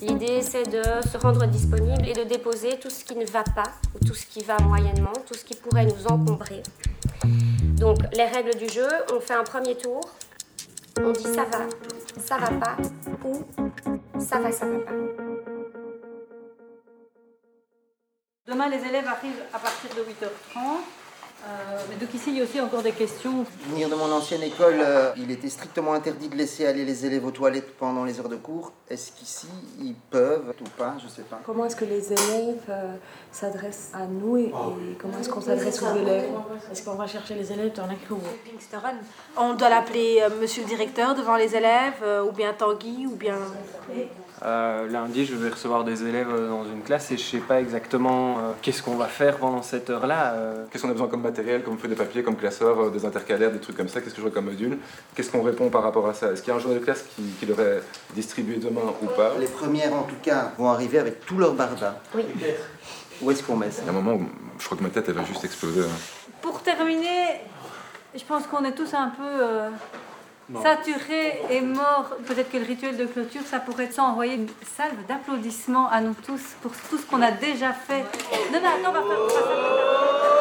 L'idée, 0.01 0.41
c'est 0.41 0.63
de 0.63 0.81
se 1.07 1.17
rendre 1.17 1.45
disponible 1.47 2.07
et 2.07 2.13
de 2.13 2.23
déposer 2.23 2.79
tout 2.81 2.89
ce 2.89 3.03
qui 3.03 3.15
ne 3.15 3.25
va 3.25 3.43
pas, 3.43 3.71
ou 3.93 4.05
tout 4.05 4.13
ce 4.13 4.25
qui 4.25 4.43
va 4.43 4.57
moyennement, 4.59 5.13
tout 5.27 5.33
ce 5.33 5.43
qui 5.43 5.55
pourrait 5.55 5.85
nous 5.85 6.07
encombrer. 6.07 6.63
Donc, 7.77 7.97
les 8.15 8.25
règles 8.25 8.57
du 8.57 8.69
jeu, 8.69 8.87
on 9.13 9.19
fait 9.19 9.33
un 9.35 9.43
premier 9.43 9.75
tour, 9.75 10.01
on 10.99 11.11
dit 11.11 11.23
ça 11.23 11.45
va, 11.45 11.67
ça 12.17 12.37
va 12.37 12.49
pas, 12.57 12.77
ou 13.25 13.43
ça 14.19 14.39
va, 14.39 14.51
ça 14.51 14.65
va 14.65 14.79
pas. 14.79 15.18
Demain, 18.49 18.67
les 18.67 18.83
élèves 18.83 19.05
arrivent 19.07 19.43
à 19.53 19.59
partir 19.59 19.89
de 19.95 20.01
8h30. 20.01 20.59
Euh, 21.41 21.79
mais 21.89 21.95
donc 21.95 22.13
ici, 22.13 22.31
il 22.31 22.37
y 22.37 22.41
a 22.41 22.43
aussi 22.43 22.59
encore 22.59 22.81
des 22.81 22.91
questions. 22.91 23.45
Venir 23.69 23.87
de 23.87 23.95
mon 23.95 24.11
ancienne 24.11 24.41
école, 24.43 24.75
euh, 24.79 25.11
il 25.15 25.31
était 25.31 25.47
strictement 25.49 25.93
interdit 25.93 26.27
de 26.27 26.35
laisser 26.35 26.65
aller 26.65 26.83
les 26.83 27.05
élèves 27.05 27.25
aux 27.25 27.31
toilettes 27.31 27.77
pendant 27.77 28.03
les 28.03 28.19
heures 28.19 28.27
de 28.27 28.35
cours. 28.35 28.73
Est-ce 28.89 29.11
qu'ici, 29.13 29.47
ils 29.79 29.95
peuvent 29.95 30.53
ou 30.59 30.69
pas? 30.77 30.95
Je 31.01 31.07
sais 31.07 31.21
pas. 31.21 31.39
Comment 31.45 31.65
est-ce 31.65 31.77
que 31.77 31.85
les 31.85 32.11
élèves 32.11 32.63
euh, 32.69 32.95
s'adressent 33.31 33.91
à 33.93 34.05
nous 34.05 34.35
et, 34.35 34.45
et 34.47 34.95
comment 34.99 35.19
est-ce 35.19 35.29
qu'on 35.29 35.41
s'adresse 35.41 35.81
aux 35.81 35.95
élèves? 35.95 36.29
Est-ce 36.71 36.83
qu'on 36.83 36.95
va 36.95 37.07
chercher 37.07 37.35
les 37.35 37.53
élèves 37.53 37.73
dans 37.73 37.87
la 37.87 37.95
cour? 37.95 38.19
On 39.37 39.53
doit 39.53 39.69
l'appeler 39.69 40.21
euh, 40.23 40.29
monsieur 40.41 40.63
le 40.63 40.67
directeur 40.67 41.15
devant 41.15 41.35
les 41.35 41.55
élèves, 41.55 42.01
euh, 42.03 42.23
ou 42.25 42.31
bien 42.31 42.51
Tanguy, 42.53 43.05
ou 43.05 43.15
bien. 43.15 43.37
Euh, 44.45 44.87
lundi, 44.89 45.25
je 45.25 45.35
vais 45.35 45.49
recevoir 45.49 45.83
des 45.83 46.03
élèves 46.05 46.29
euh, 46.33 46.47
dans 46.47 46.63
une 46.63 46.81
classe 46.81 47.11
et 47.11 47.17
je 47.17 47.23
sais 47.23 47.39
pas 47.39 47.59
exactement 47.59 48.37
euh, 48.37 48.51
qu'est-ce 48.61 48.81
qu'on 48.81 48.95
va 48.95 49.07
faire 49.07 49.35
pendant 49.37 49.61
cette 49.61 49.89
heure-là. 49.89 50.33
euh. 50.33 50.65
Qu'est-ce 50.71 50.83
qu'on 50.83 50.89
a 50.89 50.93
besoin 50.93 51.09
comme 51.09 51.21
matériel, 51.23 51.61
comme 51.61 51.77
feuille 51.77 51.89
de 51.91 51.95
papier, 51.95 52.23
comme 52.23 52.37
classeur, 52.37 52.79
euh, 52.79 52.89
des 52.89 53.03
intercalaires, 53.05 53.51
des 53.51 53.59
trucs 53.59 53.75
comme 53.75 53.89
ça? 53.89 53.99
Qu'est-ce 53.99 54.11
que 54.15 54.21
je 54.21 54.25
vois 54.25 54.31
comme 54.31 54.45
module? 54.45 54.77
Qu'est-ce 55.13 55.29
qu'on 55.29 55.41
répond 55.41 55.69
par 55.69 55.83
rapport 55.83 56.07
à 56.07 56.13
ça? 56.13 56.31
Est-ce 56.31 56.41
qu'il 56.41 56.51
y 56.51 56.53
a 56.53 56.55
un 56.55 56.59
journal 56.59 56.79
de 56.79 56.85
classe 56.85 57.03
qui, 57.15 57.21
qui 57.37 57.45
leur 57.45 57.59
est 57.59 57.81
distribué 58.15 58.55
demain 58.57 58.81
ou 59.01 59.07
pas? 59.07 59.33
Les 59.37 59.47
premières, 59.47 59.93
en 59.93 60.03
tout 60.03 60.15
cas, 60.23 60.53
vont 60.57 60.69
arriver 60.69 60.99
avec 60.99 61.25
tout 61.25 61.37
leur 61.37 61.53
barda. 61.53 61.99
Oui. 62.15 62.23
Où 63.21 63.31
est-ce 63.31 63.43
qu'on 63.43 63.57
met 63.57 63.69
ça? 63.71 63.81
Il 63.83 63.87
y 63.87 63.89
a 63.89 63.91
un 63.91 64.01
moment 64.01 64.13
où 64.15 64.25
je 64.57 64.63
crois 64.65 64.77
que 64.77 64.83
ma 64.83 64.89
tête 64.89 65.03
elle 65.09 65.15
va 65.15 65.25
juste 65.25 65.43
exploser. 65.43 65.81
hein. 65.81 65.97
Pour 66.41 66.61
terminer, 66.61 67.41
je 68.15 68.23
pense 68.23 68.47
qu'on 68.47 68.63
est 68.63 68.71
tous 68.71 68.93
un 68.93 69.09
peu 69.09 69.43
Mort. 70.49 70.63
saturés 70.63 71.41
et 71.51 71.61
morts. 71.61 72.15
Peut-être 72.25 72.51
que 72.51 72.57
le 72.57 72.65
rituel 72.65 72.97
de 72.97 73.05
clôture, 73.05 73.41
ça 73.45 73.59
pourrait 73.59 73.85
être 73.85 73.93
ça, 73.93 74.03
envoyer 74.03 74.33
une 74.33 74.47
salve 74.75 75.05
d'applaudissements 75.07 75.89
à 75.89 76.01
nous 76.01 76.15
tous 76.25 76.41
pour 76.61 76.71
tout 76.89 76.97
ce 76.97 77.05
qu'on 77.05 77.21
a 77.21 77.31
déjà 77.31 77.71
fait. 77.71 78.03
Non, 78.51 78.57
attends, 78.57 78.91
va 78.91 79.01
faire 79.01 80.38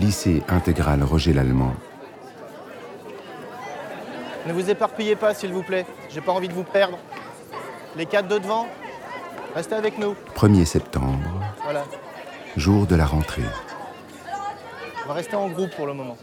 Lycée 0.00 0.42
intégral 0.48 1.02
Roger 1.02 1.32
Lallemand, 1.32 1.72
Ne 4.46 4.52
vous 4.52 4.70
éparpillez 4.70 5.16
pas, 5.16 5.34
s'il 5.34 5.52
vous 5.52 5.62
plaît. 5.62 5.84
J'ai 6.08 6.20
pas 6.20 6.32
envie 6.32 6.48
de 6.48 6.52
vous 6.54 6.62
perdre. 6.62 6.98
Les 7.96 8.06
quatre 8.06 8.28
de 8.28 8.38
devant, 8.38 8.66
restez 9.54 9.74
avec 9.74 9.98
nous. 9.98 10.14
1er 10.36 10.64
septembre, 10.64 11.18
Voilà. 11.64 11.84
jour 12.56 12.86
de 12.86 12.94
la 12.94 13.06
rentrée. 13.06 13.42
On 15.04 15.08
va 15.08 15.14
rester 15.14 15.36
en 15.36 15.48
groupe 15.48 15.74
pour 15.74 15.86
le 15.86 15.94
moment. 15.94 16.16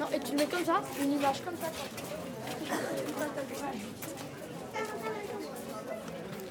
Non, 0.00 0.06
et 0.14 0.20
tu 0.20 0.32
le 0.32 0.38
mets 0.38 0.46
comme 0.46 0.64
ça, 0.64 0.82
une 1.02 1.12
image 1.12 1.42
comme 1.44 1.56
ça. 1.56 1.68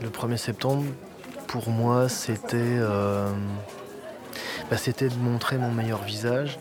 Le 0.01 0.09
1er 0.09 0.37
septembre, 0.37 0.83
pour 1.47 1.69
moi, 1.69 2.07
c'était 2.09 2.57
euh, 2.57 3.31
bah, 4.69 4.77
c'était 4.77 5.09
de 5.09 5.15
montrer 5.15 5.57
mon 5.57 5.71
meilleur 5.71 6.03
visage. 6.03 6.59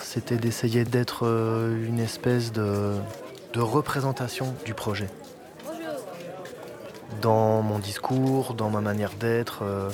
C'était 0.00 0.36
d'essayer 0.36 0.84
d'être 0.84 1.26
euh, 1.26 1.86
une 1.86 2.00
espèce 2.00 2.50
de, 2.52 2.94
de 3.52 3.60
représentation 3.60 4.54
du 4.64 4.72
projet. 4.74 5.08
Dans 7.20 7.60
mon 7.62 7.78
discours, 7.78 8.54
dans 8.54 8.70
ma 8.70 8.80
manière 8.80 9.12
d'être. 9.14 9.62
euh, 9.62 9.90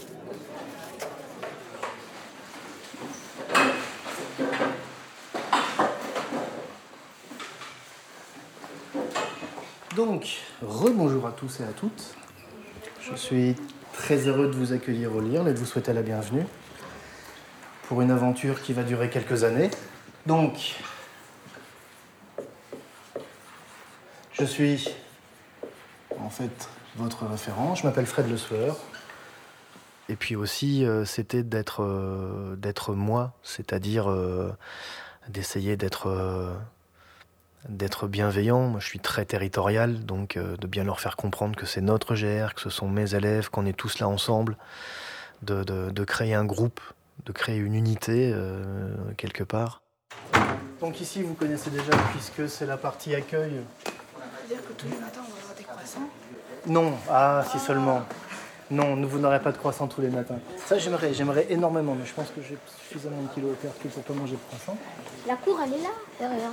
Donc, 10.24 10.40
rebonjour 10.62 11.26
à 11.26 11.32
tous 11.32 11.60
et 11.60 11.64
à 11.64 11.72
toutes. 11.78 12.14
Je 13.02 13.14
suis 13.14 13.56
très 13.92 14.26
heureux 14.26 14.46
de 14.46 14.52
vous 14.52 14.72
accueillir 14.72 15.14
au 15.14 15.20
LIRL 15.20 15.48
et 15.48 15.52
de 15.52 15.58
vous 15.58 15.66
souhaiter 15.66 15.92
la 15.92 16.00
bienvenue 16.00 16.46
pour 17.88 18.00
une 18.00 18.10
aventure 18.10 18.62
qui 18.62 18.72
va 18.72 18.84
durer 18.84 19.10
quelques 19.10 19.44
années. 19.44 19.70
Donc, 20.24 20.76
je 24.32 24.44
suis 24.46 24.88
en 26.18 26.30
fait 26.30 26.70
votre 26.96 27.26
référent. 27.26 27.74
Je 27.74 27.86
m'appelle 27.86 28.06
Fred 28.06 28.30
Le 28.30 28.38
Sueur. 28.38 28.78
Et 30.08 30.16
puis 30.16 30.36
aussi, 30.36 30.86
euh, 30.86 31.04
c'était 31.04 31.42
d'être 31.42 31.82
euh, 31.82 32.56
d'être 32.56 32.94
moi, 32.94 33.34
c'est-à-dire 33.42 34.10
euh, 34.10 34.56
d'essayer 35.28 35.76
d'être 35.76 36.08
d'être 37.68 38.06
bienveillant. 38.06 38.60
Moi, 38.68 38.80
je 38.80 38.86
suis 38.86 38.98
très 39.00 39.24
territorial, 39.24 40.04
donc 40.04 40.36
euh, 40.36 40.56
de 40.56 40.66
bien 40.66 40.84
leur 40.84 41.00
faire 41.00 41.16
comprendre 41.16 41.56
que 41.56 41.66
c'est 41.66 41.80
notre 41.80 42.14
GR, 42.14 42.54
que 42.54 42.60
ce 42.60 42.70
sont 42.70 42.88
mes 42.88 43.14
élèves, 43.14 43.50
qu'on 43.50 43.66
est 43.66 43.72
tous 43.76 43.98
là 43.98 44.08
ensemble, 44.08 44.56
de, 45.42 45.64
de- 45.64 45.90
de 45.90 46.04
créer 46.04 46.34
un 46.34 46.44
groupe, 46.44 46.80
de 47.26 47.32
créer 47.32 47.56
une 47.56 47.74
unité 47.74 48.30
euh, 48.34 48.94
quelque 49.16 49.44
part. 49.44 49.82
Donc 50.80 51.00
ici, 51.00 51.22
vous 51.22 51.34
connaissez 51.34 51.70
déjà 51.70 51.92
puisque 52.12 52.48
c'est 52.48 52.66
la 52.66 52.76
partie 52.76 53.14
accueil. 53.14 53.52
C'est-à-dire 54.46 54.66
que 54.66 54.72
tous 54.74 54.86
les 54.86 54.98
matins, 54.98 55.20
on 55.26 55.32
va 55.34 55.40
avoir 55.40 55.54
des 55.56 55.64
croissants? 55.64 56.08
Non, 56.66 56.94
ah 57.10 57.44
si 57.50 57.58
seulement. 57.58 58.02
Non, 58.70 58.96
nous, 58.96 59.08
vous 59.08 59.18
n'aurez 59.18 59.40
pas 59.40 59.52
de 59.52 59.58
croissant 59.58 59.86
tous 59.86 60.00
les 60.00 60.08
matins. 60.08 60.38
Ça, 60.66 60.78
j'aimerais, 60.78 61.12
j'aimerais 61.12 61.46
énormément, 61.50 61.94
mais 61.94 62.06
je 62.06 62.14
pense 62.14 62.28
que 62.28 62.40
j'ai 62.40 62.56
suffisamment 62.88 63.22
de 63.22 63.28
kilos 63.34 63.54
percus 63.60 63.92
pour 63.92 64.02
pas 64.02 64.14
manger 64.14 64.32
de 64.36 64.40
croissant. 64.48 64.78
La 65.26 65.36
cour, 65.36 65.60
elle 65.64 65.74
est 65.74 65.82
là, 65.82 65.90
derrière. 66.18 66.50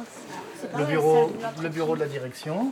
Le 0.77 0.86
bureau, 0.86 1.32
le 1.62 1.70
bureau 1.70 1.96
de 1.96 2.01
la 2.01 2.08
direction, 2.08 2.72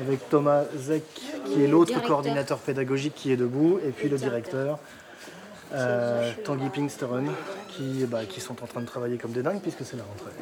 avec 0.00 0.28
Thomas 0.30 0.64
Zek, 0.76 1.04
qui 1.46 1.62
est 1.62 1.68
l'autre 1.68 2.00
coordinateur 2.02 2.58
pédagogique 2.58 3.14
qui 3.14 3.32
est 3.32 3.36
debout, 3.36 3.78
et 3.86 3.90
puis 3.90 4.08
le 4.08 4.16
directeur, 4.16 4.78
euh, 5.74 6.32
Tanguy 6.44 6.68
Pinksteren, 6.70 7.30
qui, 7.68 8.04
bah, 8.06 8.24
qui 8.24 8.40
sont 8.40 8.62
en 8.62 8.66
train 8.66 8.80
de 8.80 8.86
travailler 8.86 9.18
comme 9.18 9.32
des 9.32 9.42
dingues 9.42 9.60
puisque 9.60 9.84
c'est 9.84 9.96
la 9.96 10.04
rentrée. 10.04 10.32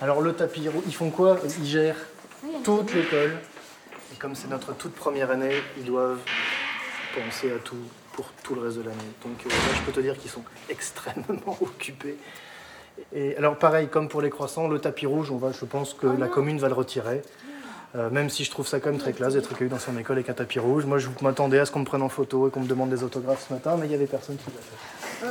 Alors 0.00 0.20
le 0.20 0.34
tapis 0.34 0.68
ils 0.86 0.94
font 0.94 1.10
quoi? 1.10 1.38
Ils 1.58 1.66
gèrent 1.66 1.96
toute 2.64 2.94
l'école. 2.94 3.36
Comme 4.26 4.34
c'est 4.34 4.50
notre 4.50 4.74
toute 4.74 4.92
première 4.92 5.30
année, 5.30 5.54
ils 5.78 5.84
doivent 5.84 6.18
penser 7.14 7.52
à 7.52 7.60
tout 7.60 7.76
pour 8.12 8.26
tout 8.42 8.56
le 8.56 8.62
reste 8.62 8.78
de 8.78 8.82
l'année. 8.82 8.98
Donc 9.24 9.36
euh, 9.46 9.48
là, 9.48 9.54
je 9.76 9.82
peux 9.82 9.92
te 9.92 10.00
dire 10.00 10.18
qu'ils 10.18 10.32
sont 10.32 10.42
extrêmement 10.68 11.56
occupés. 11.60 12.16
Et 13.14 13.36
alors 13.36 13.56
pareil, 13.56 13.86
comme 13.86 14.08
pour 14.08 14.22
les 14.22 14.30
croissants, 14.30 14.66
le 14.66 14.80
tapis 14.80 15.06
rouge, 15.06 15.30
on 15.30 15.36
va, 15.36 15.52
je 15.52 15.64
pense 15.64 15.94
que 15.94 16.08
la 16.08 16.26
commune 16.26 16.58
va 16.58 16.66
le 16.66 16.74
retirer. 16.74 17.22
Euh, 17.94 18.10
même 18.10 18.28
si 18.28 18.42
je 18.42 18.50
trouve 18.50 18.66
ça 18.66 18.80
quand 18.80 18.90
même 18.90 18.98
très 18.98 19.12
classe 19.12 19.34
d'être 19.34 19.52
accueilli 19.52 19.70
dans 19.70 19.78
son 19.78 19.96
école 19.96 20.16
avec 20.16 20.28
un 20.28 20.34
tapis 20.34 20.58
rouge. 20.58 20.86
Moi, 20.86 20.98
je 20.98 21.06
m'attendais 21.22 21.60
à 21.60 21.64
ce 21.64 21.70
qu'on 21.70 21.78
me 21.78 21.84
prenne 21.84 22.02
en 22.02 22.08
photo 22.08 22.48
et 22.48 22.50
qu'on 22.50 22.62
me 22.62 22.66
demande 22.66 22.90
des 22.90 23.04
autographes 23.04 23.46
ce 23.48 23.52
matin, 23.52 23.76
mais 23.78 23.86
il 23.86 23.92
y 23.92 23.94
avait 23.94 24.06
personne 24.06 24.38
qui 24.38 24.50
l'a 24.50 24.60
fait. 24.60 25.28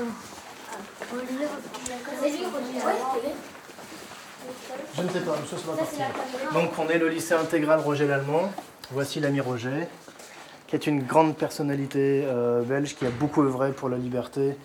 Je 4.95 5.01
ne 5.01 5.09
sais 5.09 5.19
pas, 5.19 5.35
monsieur, 5.41 5.57
ça 5.57 5.71
va 5.71 5.77
partir. 5.79 6.05
Donc 6.53 6.69
on 6.79 6.87
est 6.87 6.97
le 6.97 7.09
lycée 7.09 7.33
intégral 7.33 7.81
Roger 7.81 8.07
Lallemand. 8.07 8.53
Voici 8.91 9.19
l'ami 9.19 9.39
Roger, 9.41 9.87
qui 10.67 10.75
est 10.75 10.87
une 10.87 11.03
grande 11.03 11.35
personnalité 11.35 12.23
euh, 12.25 12.61
belge 12.61 12.95
qui 12.95 13.05
a 13.05 13.09
beaucoup 13.09 13.41
œuvré 13.43 13.71
pour 13.71 13.89
la 13.89 13.97
liberté 13.97 14.55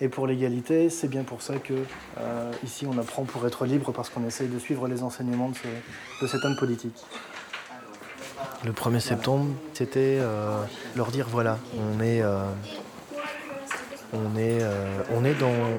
et 0.00 0.08
pour 0.08 0.26
l'égalité. 0.26 0.90
C'est 0.90 1.08
bien 1.08 1.22
pour 1.22 1.42
ça 1.42 1.56
que 1.56 1.74
euh, 2.18 2.52
ici 2.64 2.86
on 2.90 2.96
apprend 2.98 3.24
pour 3.24 3.46
être 3.46 3.64
libre 3.66 3.92
parce 3.92 4.08
qu'on 4.10 4.26
essaye 4.26 4.48
de 4.48 4.58
suivre 4.58 4.88
les 4.88 5.02
enseignements 5.02 5.50
de, 5.50 5.56
ce- 5.56 6.22
de 6.24 6.26
cet 6.28 6.44
homme 6.44 6.56
politique. 6.56 6.96
Le 8.64 8.72
1er 8.72 9.00
septembre, 9.00 9.46
c'était 9.74 10.18
euh, 10.20 10.62
leur 10.96 11.10
dire 11.10 11.26
voilà, 11.30 11.58
on 11.78 12.00
on, 14.12 14.36
est, 15.24 15.34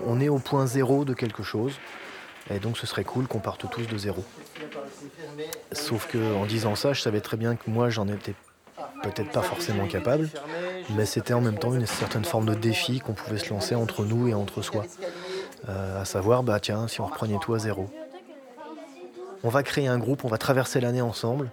on 0.06 0.20
est 0.20 0.30
au 0.30 0.38
point 0.38 0.68
zéro 0.68 1.06
de 1.06 1.14
quelque 1.14 1.44
chose. 1.44 1.74
Et 2.50 2.60
donc 2.60 2.78
ce 2.78 2.86
serait 2.88 3.04
cool 3.04 3.28
qu'on 3.28 3.40
parte 3.40 3.70
tous 3.70 3.88
de 3.88 3.98
zéro. 3.98 4.24
Sauf 5.72 6.08
que 6.08 6.36
en 6.36 6.46
disant 6.46 6.76
ça, 6.76 6.94
je 6.94 7.02
savais 7.02 7.22
très 7.22 7.38
bien 7.38 7.56
que 7.56 7.70
moi 7.70 7.90
j'en 7.90 8.08
étais 8.08 8.34
peut-être 9.04 9.32
pas 9.32 9.42
forcément 9.42 9.88
capable, 9.88 10.30
mais 10.96 11.06
c'était 11.06 11.34
en 11.34 11.42
même 11.42 11.58
temps 11.58 11.74
une 11.74 11.86
certaine 11.86 12.26
forme 12.26 12.46
de 12.46 12.54
défi 12.56 13.00
qu'on 13.00 13.14
pouvait 13.14 13.38
se 13.38 13.50
lancer 13.50 13.76
entre 13.76 14.06
nous 14.06 14.28
et 14.28 14.34
entre 14.34 14.62
soi. 14.62 14.86
Euh, 15.70 16.02
à 16.02 16.06
savoir, 16.06 16.44
bah 16.44 16.60
tiens, 16.60 16.88
si 16.88 17.02
on 17.02 17.06
reprenait 17.06 17.38
tout 17.42 17.54
à 17.54 17.60
zéro. 17.60 17.90
On 19.44 19.50
va 19.50 19.64
créer 19.64 19.88
un 19.88 20.00
groupe, 20.00 20.24
on 20.26 20.30
va 20.30 20.38
traverser 20.38 20.80
l'année 20.80 21.02
ensemble 21.02 21.52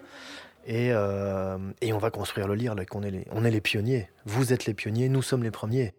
et, 0.66 0.92
euh, 0.92 1.58
on 1.82 1.98
va 1.98 2.10
construire 2.10 2.48
le 2.48 2.54
lire. 2.54 2.74
On 2.92 3.44
est 3.44 3.50
les 3.50 3.60
pionniers. 3.60 4.08
Vous 4.24 4.52
êtes 4.52 4.66
les 4.66 4.74
pionniers, 4.74 5.08
nous 5.08 5.22
sommes 5.22 5.42
les 5.42 5.50
premiers. 5.50 5.94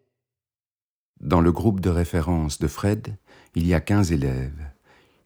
Dans 1.21 1.41
le 1.41 1.51
groupe 1.51 1.79
de 1.79 1.89
référence 1.89 2.59
de 2.59 2.67
Fred, 2.67 3.15
il 3.53 3.65
y 3.65 3.73
a 3.73 3.79
15 3.79 4.11
élèves. 4.11 4.74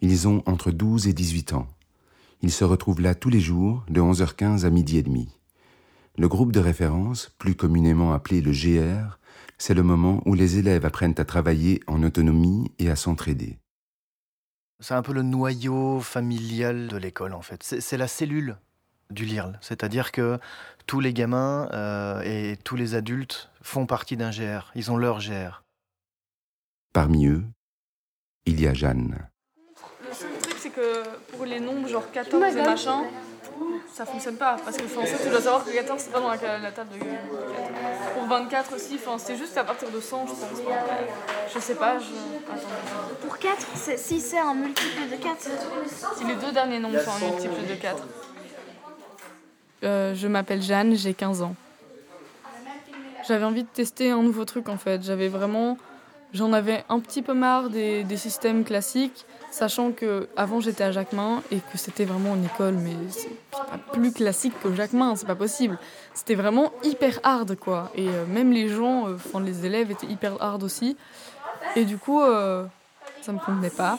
Ils 0.02 0.28
ont 0.28 0.44
entre 0.46 0.72
12 0.72 1.08
et 1.08 1.14
18 1.14 1.54
ans. 1.54 1.68
Ils 2.42 2.52
se 2.52 2.64
retrouvent 2.64 3.02
là 3.02 3.16
tous 3.16 3.30
les 3.30 3.42
jours, 3.42 3.84
de 3.90 4.00
11h15 4.00 4.66
à 4.66 4.70
midi 4.70 4.98
et 4.98 5.04
demi. 5.04 5.40
Le 6.18 6.28
groupe 6.28 6.52
de 6.52 6.60
référence, 6.60 7.32
plus 7.38 7.56
communément 7.56 8.14
appelé 8.14 8.42
le 8.42 8.52
GR, 8.52 9.20
c'est 9.58 9.74
le 9.74 9.84
moment 9.84 10.22
où 10.26 10.34
les 10.34 10.58
élèves 10.58 10.86
apprennent 10.86 11.16
à 11.18 11.26
travailler 11.26 11.82
en 11.88 12.02
autonomie 12.04 12.72
et 12.80 12.90
à 12.90 12.96
s'entraider. 12.96 13.58
C'est 14.80 14.94
un 14.94 15.02
peu 15.02 15.12
le 15.12 15.24
noyau 15.24 16.00
familial 16.00 16.88
de 16.88 16.98
l'école 16.98 17.34
en 17.34 17.42
fait. 17.42 17.62
C'est 17.64 17.98
la 17.98 18.08
cellule 18.08 18.58
du 19.12 19.26
LIRL. 19.26 19.60
C'est-à-dire 19.62 20.12
que 20.12 20.40
tous 20.88 21.02
les 21.02 21.14
gamins 21.14 21.68
euh, 21.74 22.22
et 22.22 22.58
tous 22.64 22.78
les 22.78 22.96
adultes 22.96 23.50
font 23.62 23.86
partie 23.86 24.16
d'un 24.16 24.32
GR. 24.32 24.72
Ils 24.76 24.92
ont 24.92 24.98
leur 24.98 25.20
GR. 25.20 25.64
Parmi 26.94 27.28
eux, 27.28 27.44
il 28.46 28.62
y 28.62 28.68
a 28.68 28.74
Jeanne. 28.74 29.30
C'est 30.76 30.82
que 30.82 31.04
pour 31.36 31.46
les 31.46 31.60
nombres, 31.60 31.88
genre 31.88 32.10
14 32.12 32.56
et 32.56 32.62
machin, 32.62 33.04
ça 33.94 34.06
fonctionne 34.06 34.36
pas. 34.36 34.58
Parce 34.64 34.78
que 34.78 34.84
enfin, 34.84 35.06
ça, 35.06 35.18
tu 35.24 35.30
dois 35.30 35.42
savoir 35.42 35.66
que 35.66 35.72
14, 35.72 36.00
c'est 36.02 36.12
pas 36.12 36.20
dans 36.20 36.30
la, 36.30 36.58
la 36.60 36.72
table 36.72 36.90
de. 36.94 37.00
Pour 38.14 38.28
24 38.28 38.76
aussi, 38.76 39.00
c'est 39.18 39.36
juste 39.36 39.58
à 39.58 39.64
partir 39.64 39.90
de 39.90 40.00
100, 40.00 40.28
je 40.28 40.32
pense. 40.32 40.40
Je 41.54 41.60
sais 41.60 41.76
pas, 41.76 41.98
je. 42.00 42.06
Attends. 42.52 42.68
Pour 43.22 43.38
4, 43.38 43.56
c'est- 43.76 43.98
si 43.98 44.20
c'est 44.20 44.40
un 44.40 44.54
multiple 44.54 45.10
de 45.12 45.16
4. 45.16 45.38
Si 46.18 46.24
les 46.26 46.36
deux 46.36 46.52
derniers 46.52 46.80
nombres 46.80 47.00
sont 47.02 47.12
un 47.12 47.30
multiple 47.32 47.66
de 47.70 47.76
4. 47.76 48.04
Euh, 49.84 50.14
je 50.14 50.28
m'appelle 50.28 50.62
Jeanne, 50.62 50.96
j'ai 50.96 51.14
15 51.14 51.42
ans. 51.42 51.56
J'avais 53.28 53.46
envie 53.46 53.64
de 53.64 53.70
tester 53.70 54.12
un 54.12 54.22
nouveau 54.24 54.44
truc 54.46 54.70
en 54.70 54.78
fait. 54.78 55.02
J'avais 55.04 55.28
vraiment. 55.30 55.78
J'en 56.34 56.54
avais 56.54 56.84
un 56.90 57.00
petit 57.00 57.22
peu 57.24 57.34
marre 57.34 57.70
des, 57.72 58.04
des 58.04 58.18
systèmes 58.18 58.64
classiques, 58.64 59.26
sachant 59.52 59.92
que 59.92 60.28
avant 60.36 60.60
j'étais 60.60 60.84
à 60.84 60.92
Jacquemin 60.92 61.42
et 61.52 61.58
que 61.58 61.78
c'était 61.78 62.06
vraiment 62.06 62.36
une 62.36 62.46
école, 62.46 62.76
mais 62.76 62.96
c'est 63.10 63.30
pas 63.52 63.78
plus 63.94 64.12
classique 64.12 64.54
que 64.62 64.74
Jacquemin, 64.74 65.16
c'est 65.16 65.26
pas 65.26 65.36
possible. 65.36 65.78
C'était 66.14 66.36
vraiment 66.36 66.72
hyper 66.84 67.20
hard 67.24 67.56
quoi. 67.56 67.92
Et 67.96 68.08
euh, 68.08 68.26
même 68.26 68.52
les 68.52 68.70
gens, 68.70 69.08
euh, 69.08 69.40
les 69.44 69.66
élèves 69.66 69.92
étaient 69.92 70.08
hyper 70.08 70.42
hard 70.42 70.64
aussi. 70.64 70.98
Et 71.76 71.86
du 71.86 71.98
coup, 71.98 72.22
euh, 72.22 72.66
ça 73.22 73.32
me 73.32 73.40
convenait 73.40 73.70
pas. 73.70 73.98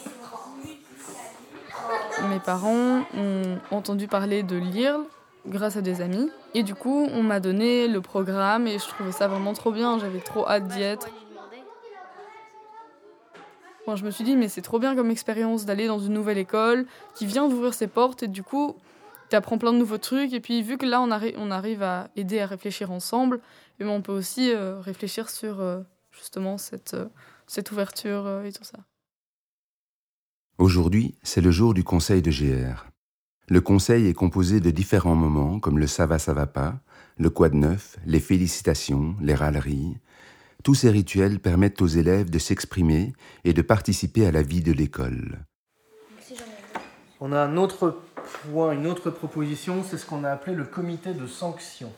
Mes 2.29 2.39
parents 2.39 3.01
ont 3.17 3.59
entendu 3.71 4.07
parler 4.07 4.43
de 4.43 4.57
l'IRL 4.57 5.01
grâce 5.47 5.77
à 5.77 5.81
des 5.81 6.01
amis. 6.01 6.31
Et 6.55 6.63
du 6.63 6.75
coup, 6.75 7.09
on 7.13 7.23
m'a 7.23 7.41
donné 7.41 7.89
le 7.89 8.01
programme 8.01 8.67
et 8.67 8.79
je 8.79 8.87
trouvais 8.87 9.13
ça 9.13 9.29
vraiment 9.29 9.55
trop 9.55 9.73
bien. 9.73 9.99
J'avais 9.99 10.21
trop 10.21 10.47
hâte 10.47 10.69
d'y 10.69 10.83
être. 10.83 11.09
Je 13.97 14.05
me 14.05 14.11
suis 14.11 14.25
dit, 14.25 14.37
mais 14.37 14.49
c'est 14.49 14.63
trop 14.63 14.79
bien 14.79 14.95
comme 14.95 15.11
expérience 15.11 15.65
d'aller 15.67 15.87
dans 15.87 15.99
une 15.99 16.13
nouvelle 16.13 16.39
école 16.39 16.87
qui 17.15 17.27
vient 17.27 17.49
d'ouvrir 17.49 17.75
ses 17.75 17.87
portes 17.87 18.23
et 18.23 18.29
du 18.29 18.43
coup, 18.43 18.77
tu 19.29 19.37
apprends 19.37 19.59
plein 19.59 19.73
de 19.73 19.79
nouveaux 19.79 19.99
trucs. 19.99 20.33
Et 20.33 20.41
puis, 20.41 20.63
vu 20.63 20.79
que 20.79 20.87
là, 20.87 21.01
on, 21.01 21.09
arri- 21.09 21.35
on 21.37 21.51
arrive 21.51 21.83
à 21.83 22.09
aider 22.17 22.41
à 22.41 22.47
réfléchir 22.47 22.91
ensemble, 22.91 23.41
eh 23.79 23.85
ben, 23.85 23.91
on 23.91 24.03
peut 24.03 24.13
aussi 24.13 24.53
euh, 24.53 24.81
réfléchir 24.81 25.31
sur 25.31 25.61
euh, 25.61 25.81
justement 26.11 26.59
cette, 26.59 26.95
euh, 26.95 27.07
cette 27.47 27.71
ouverture 27.73 28.43
et 28.45 28.53
tout 28.53 28.65
ça. 28.65 28.79
Aujourd'hui, 30.59 31.15
c'est 31.23 31.41
le 31.41 31.51
jour 31.51 31.73
du 31.73 31.85
conseil 31.85 32.21
de 32.21 32.31
GR. 32.31 32.87
Le 33.49 33.61
conseil 33.61 34.07
est 34.07 34.15
composé 34.15 34.61
de 34.61 34.71
différents 34.71 35.15
moments 35.15 35.59
comme 35.59 35.79
le 35.79 35.87
ça 35.87 36.07
va, 36.07 36.19
ça 36.19 36.35
va 36.35 36.47
pas, 36.47 36.81
le 37.19 37.31
quoi 37.31 37.49
de 37.49 37.57
neuf, 37.57 37.97
les 38.07 38.21
félicitations, 38.21 39.17
les 39.21 39.35
râleries. 39.35 39.97
Tous 40.63 40.75
ces 40.75 40.91
rituels 40.91 41.39
permettent 41.41 41.81
aux 41.81 41.87
élèves 41.87 42.29
de 42.31 42.39
s'exprimer 42.39 43.13
et 43.45 43.53
de 43.53 43.63
participer 43.63 44.27
à 44.27 44.33
la 44.33 44.43
vie 44.43 44.61
de 44.63 44.73
l'école. 44.73 45.39
On 47.21 47.33
a 47.33 47.41
un 47.41 47.57
autre 47.57 47.99
point, 48.53 48.73
une 48.73 48.87
autre 48.87 49.11
proposition, 49.11 49.83
c'est 49.89 49.99
ce 49.99 50.07
qu'on 50.07 50.25
a 50.25 50.31
appelé 50.31 50.55
le 50.57 50.65
comité 50.65 51.13
de 51.15 51.27
sanction. 51.27 51.91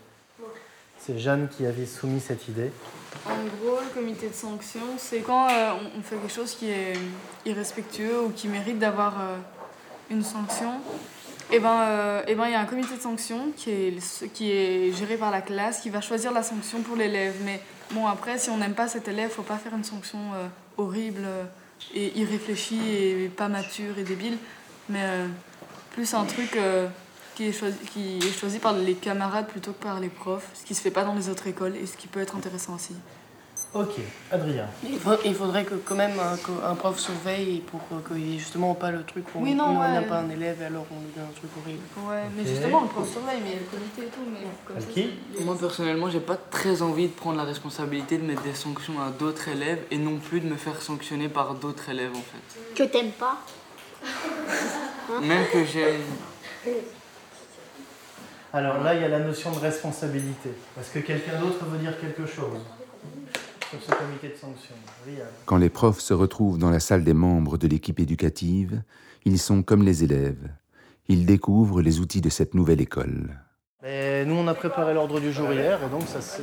C'est 0.99 1.19
Jeanne 1.19 1.49
qui 1.49 1.67
avait 1.67 1.87
soumis 1.87 2.21
cette 2.21 2.47
idée. 2.47 2.71
En 3.27 3.31
gros, 3.61 3.79
le 3.81 3.93
comité 3.93 4.29
de 4.29 4.35
sanction, 4.35 4.81
c'est 4.99 5.19
quand 5.21 5.49
euh, 5.49 5.73
on- 5.99 6.03
fait 6.03 6.17
quelque 6.17 6.33
chose 6.33 6.55
qui 6.55 6.71
est 6.71 6.93
irrespectueux 7.45 8.23
ou 8.23 8.31
qui 8.31 8.47
mérite 8.47 8.79
d'avoir 8.79 9.21
euh, 9.21 9.37
une 10.11 10.23
sanction. 10.23 10.75
Et 11.51 11.59
ben, 11.59 11.81
euh, 11.83 12.23
eh 12.29 12.37
ben, 12.37 12.47
il 12.47 12.53
y 12.53 12.55
a 12.55 12.61
un 12.61 12.67
comité 12.67 12.97
de 12.97 13.01
sanction 13.03 13.51
qui 13.57 13.71
est, 13.71 14.33
qui 14.33 14.53
est 14.53 14.93
géré 14.97 15.17
par 15.17 15.33
la 15.33 15.41
classe, 15.43 15.81
qui 15.81 15.91
va 15.91 16.01
choisir 16.01 16.33
la 16.33 16.45
sanction 16.45 16.83
pour 16.83 16.95
l'élève. 16.97 17.35
Mais 17.45 17.61
bon, 17.93 18.07
après, 18.07 18.39
si 18.39 18.51
on 18.51 18.59
n'aime 18.59 18.75
pas 18.75 18.89
cet 18.89 19.09
élève, 19.09 19.31
faut 19.31 19.43
pas 19.43 19.59
faire 19.59 19.75
une 19.75 19.85
sanction 19.85 20.19
euh, 20.35 20.49
horrible 20.77 21.23
euh, 21.25 21.45
et 21.95 22.19
irréfléchie 22.19 22.81
et 22.91 23.29
pas 23.29 23.49
mature 23.49 23.99
et 23.99 24.05
débile, 24.05 24.37
mais 24.89 25.03
euh, 25.03 25.27
plus 25.93 26.15
un 26.15 26.25
truc 26.25 26.59
qui, 27.35 27.45
est 27.45 27.53
choisi, 27.53 27.77
qui 27.93 28.19
est 28.19 28.39
choisi 28.39 28.59
par 28.59 28.73
les 28.73 28.95
camarades 28.95 29.47
plutôt 29.47 29.73
que 29.73 29.83
par 29.83 30.01
les 30.01 30.09
profs, 30.09 30.49
ce 30.55 30.65
qui 30.65 30.75
se 30.75 30.81
fait 30.81 30.91
pas 30.91 31.05
dans 31.05 31.15
les 31.15 31.29
autres 31.29 31.47
écoles 31.47 31.77
et 31.77 31.87
ce 31.87 31.97
qui 31.97 32.07
peut 32.07 32.21
être 32.21 32.37
intéressant 32.37 32.75
aussi. 32.75 32.95
Ok, 33.75 33.93
Adrien. 34.31 34.67
Il, 34.87 34.99
faut- 34.99 35.17
il 35.25 35.35
faudrait 35.35 35.65
que 35.65 35.77
quand 35.77 35.95
même 35.95 36.13
un, 36.21 36.37
qu'un 36.37 36.75
prof 36.75 36.99
surveille 36.99 37.61
pour 37.61 37.81
euh, 37.93 38.01
qu'il 38.07 38.23
n'y 38.23 38.35
ait 38.37 38.39
justement 38.39 38.75
pas 38.75 38.91
le 38.91 39.03
truc 39.03 39.25
où 39.35 39.39
Oui, 39.43 39.55
non, 39.55 39.65
on 39.77 39.81
ouais. 39.81 39.93
n'a 39.95 40.03
pas 40.03 40.19
un 40.19 40.29
élève 40.29 40.61
et 40.61 40.67
alors 40.67 40.85
on 40.91 41.01
lui 41.01 41.09
donne 41.17 41.25
un 41.25 41.33
truc 41.35 41.51
horrible. 41.59 41.81
Ouais, 42.07 42.25
mais 42.37 42.45
justement, 42.45 42.83
le 42.83 42.89
prof 42.89 43.11
surveille, 43.11 43.41
mais 43.43 43.49
il 43.51 43.55
y 43.55 43.57
a 43.57 43.61
le 43.61 43.65
comité 43.65 44.03
et 44.03 44.11
tout, 44.11 44.21
mais 44.31 44.47
comme 44.67 44.79
ça, 44.79 45.45
Moi 45.47 45.57
personnellement, 45.59 46.11
j'ai 46.11 46.21
pas 46.21 46.37
très 46.37 46.83
envie 46.83 47.07
de 47.09 47.13
prendre 47.15 47.39
la 47.39 47.45
responsabilité 47.45 48.19
de 48.19 48.25
mettre 48.25 48.43
des 48.43 48.53
sanctions 48.53 49.01
à 49.01 49.09
d'autres 49.09 49.49
élèves 49.49 49.83
et 49.91 49.97
non 49.97 50.19
plus 50.19 50.41
de 50.41 50.49
me 50.49 50.57
faire 50.57 50.83
sanctionner 50.83 51.31
par 51.31 51.55
d'autres 51.55 51.89
élèves 51.89 52.13
en 52.15 52.17
fait. 52.17 52.75
Que 52.75 52.83
t'aimes 52.91 53.13
pas. 53.13 53.39
Même 55.23 55.47
que 55.51 55.65
j'ai. 55.65 55.97
Alors 58.53 58.83
là, 58.83 58.95
il 58.95 59.01
y 59.01 59.05
a 59.05 59.09
la 59.09 59.21
notion 59.21 59.51
de 59.51 59.59
responsabilité. 59.61 60.51
Est-ce 60.79 60.91
que 60.91 60.99
quelqu'un 60.99 61.41
d'autre 61.41 61.65
veut 61.65 61.79
dire 61.79 61.99
quelque 61.99 62.27
chose? 62.27 62.59
Sur 63.73 63.83
ce 63.83 63.99
comité 63.99 64.29
de 64.29 64.35
sanction 64.35 64.75
Rian. 65.07 65.25
Quand 65.47 65.57
les 65.57 65.71
profs 65.71 66.01
se 66.01 66.13
retrouvent 66.13 66.59
dans 66.59 66.69
la 66.69 66.81
salle 66.81 67.05
des 67.05 67.15
membres 67.15 67.57
de 67.57 67.67
l'équipe 67.67 67.99
éducative, 68.01 68.83
ils 69.25 69.39
sont 69.39 69.63
comme 69.63 69.83
les 69.83 70.05
élèves. 70.05 70.51
Ils 71.09 71.25
découvrent 71.25 71.81
les 71.81 72.01
outils 72.01 72.21
de 72.21 72.29
cette 72.29 72.53
nouvelle 72.55 72.83
école. 72.83 73.31
Et 73.85 74.25
nous, 74.27 74.35
on 74.35 74.47
a 74.47 74.55
préparé 74.55 74.93
l'ordre 74.93 75.21
du 75.21 75.33
jour 75.33 75.53
hier, 75.53 75.81
et 75.83 75.89
donc 75.89 76.03
ça 76.07 76.21
c'est 76.21 76.43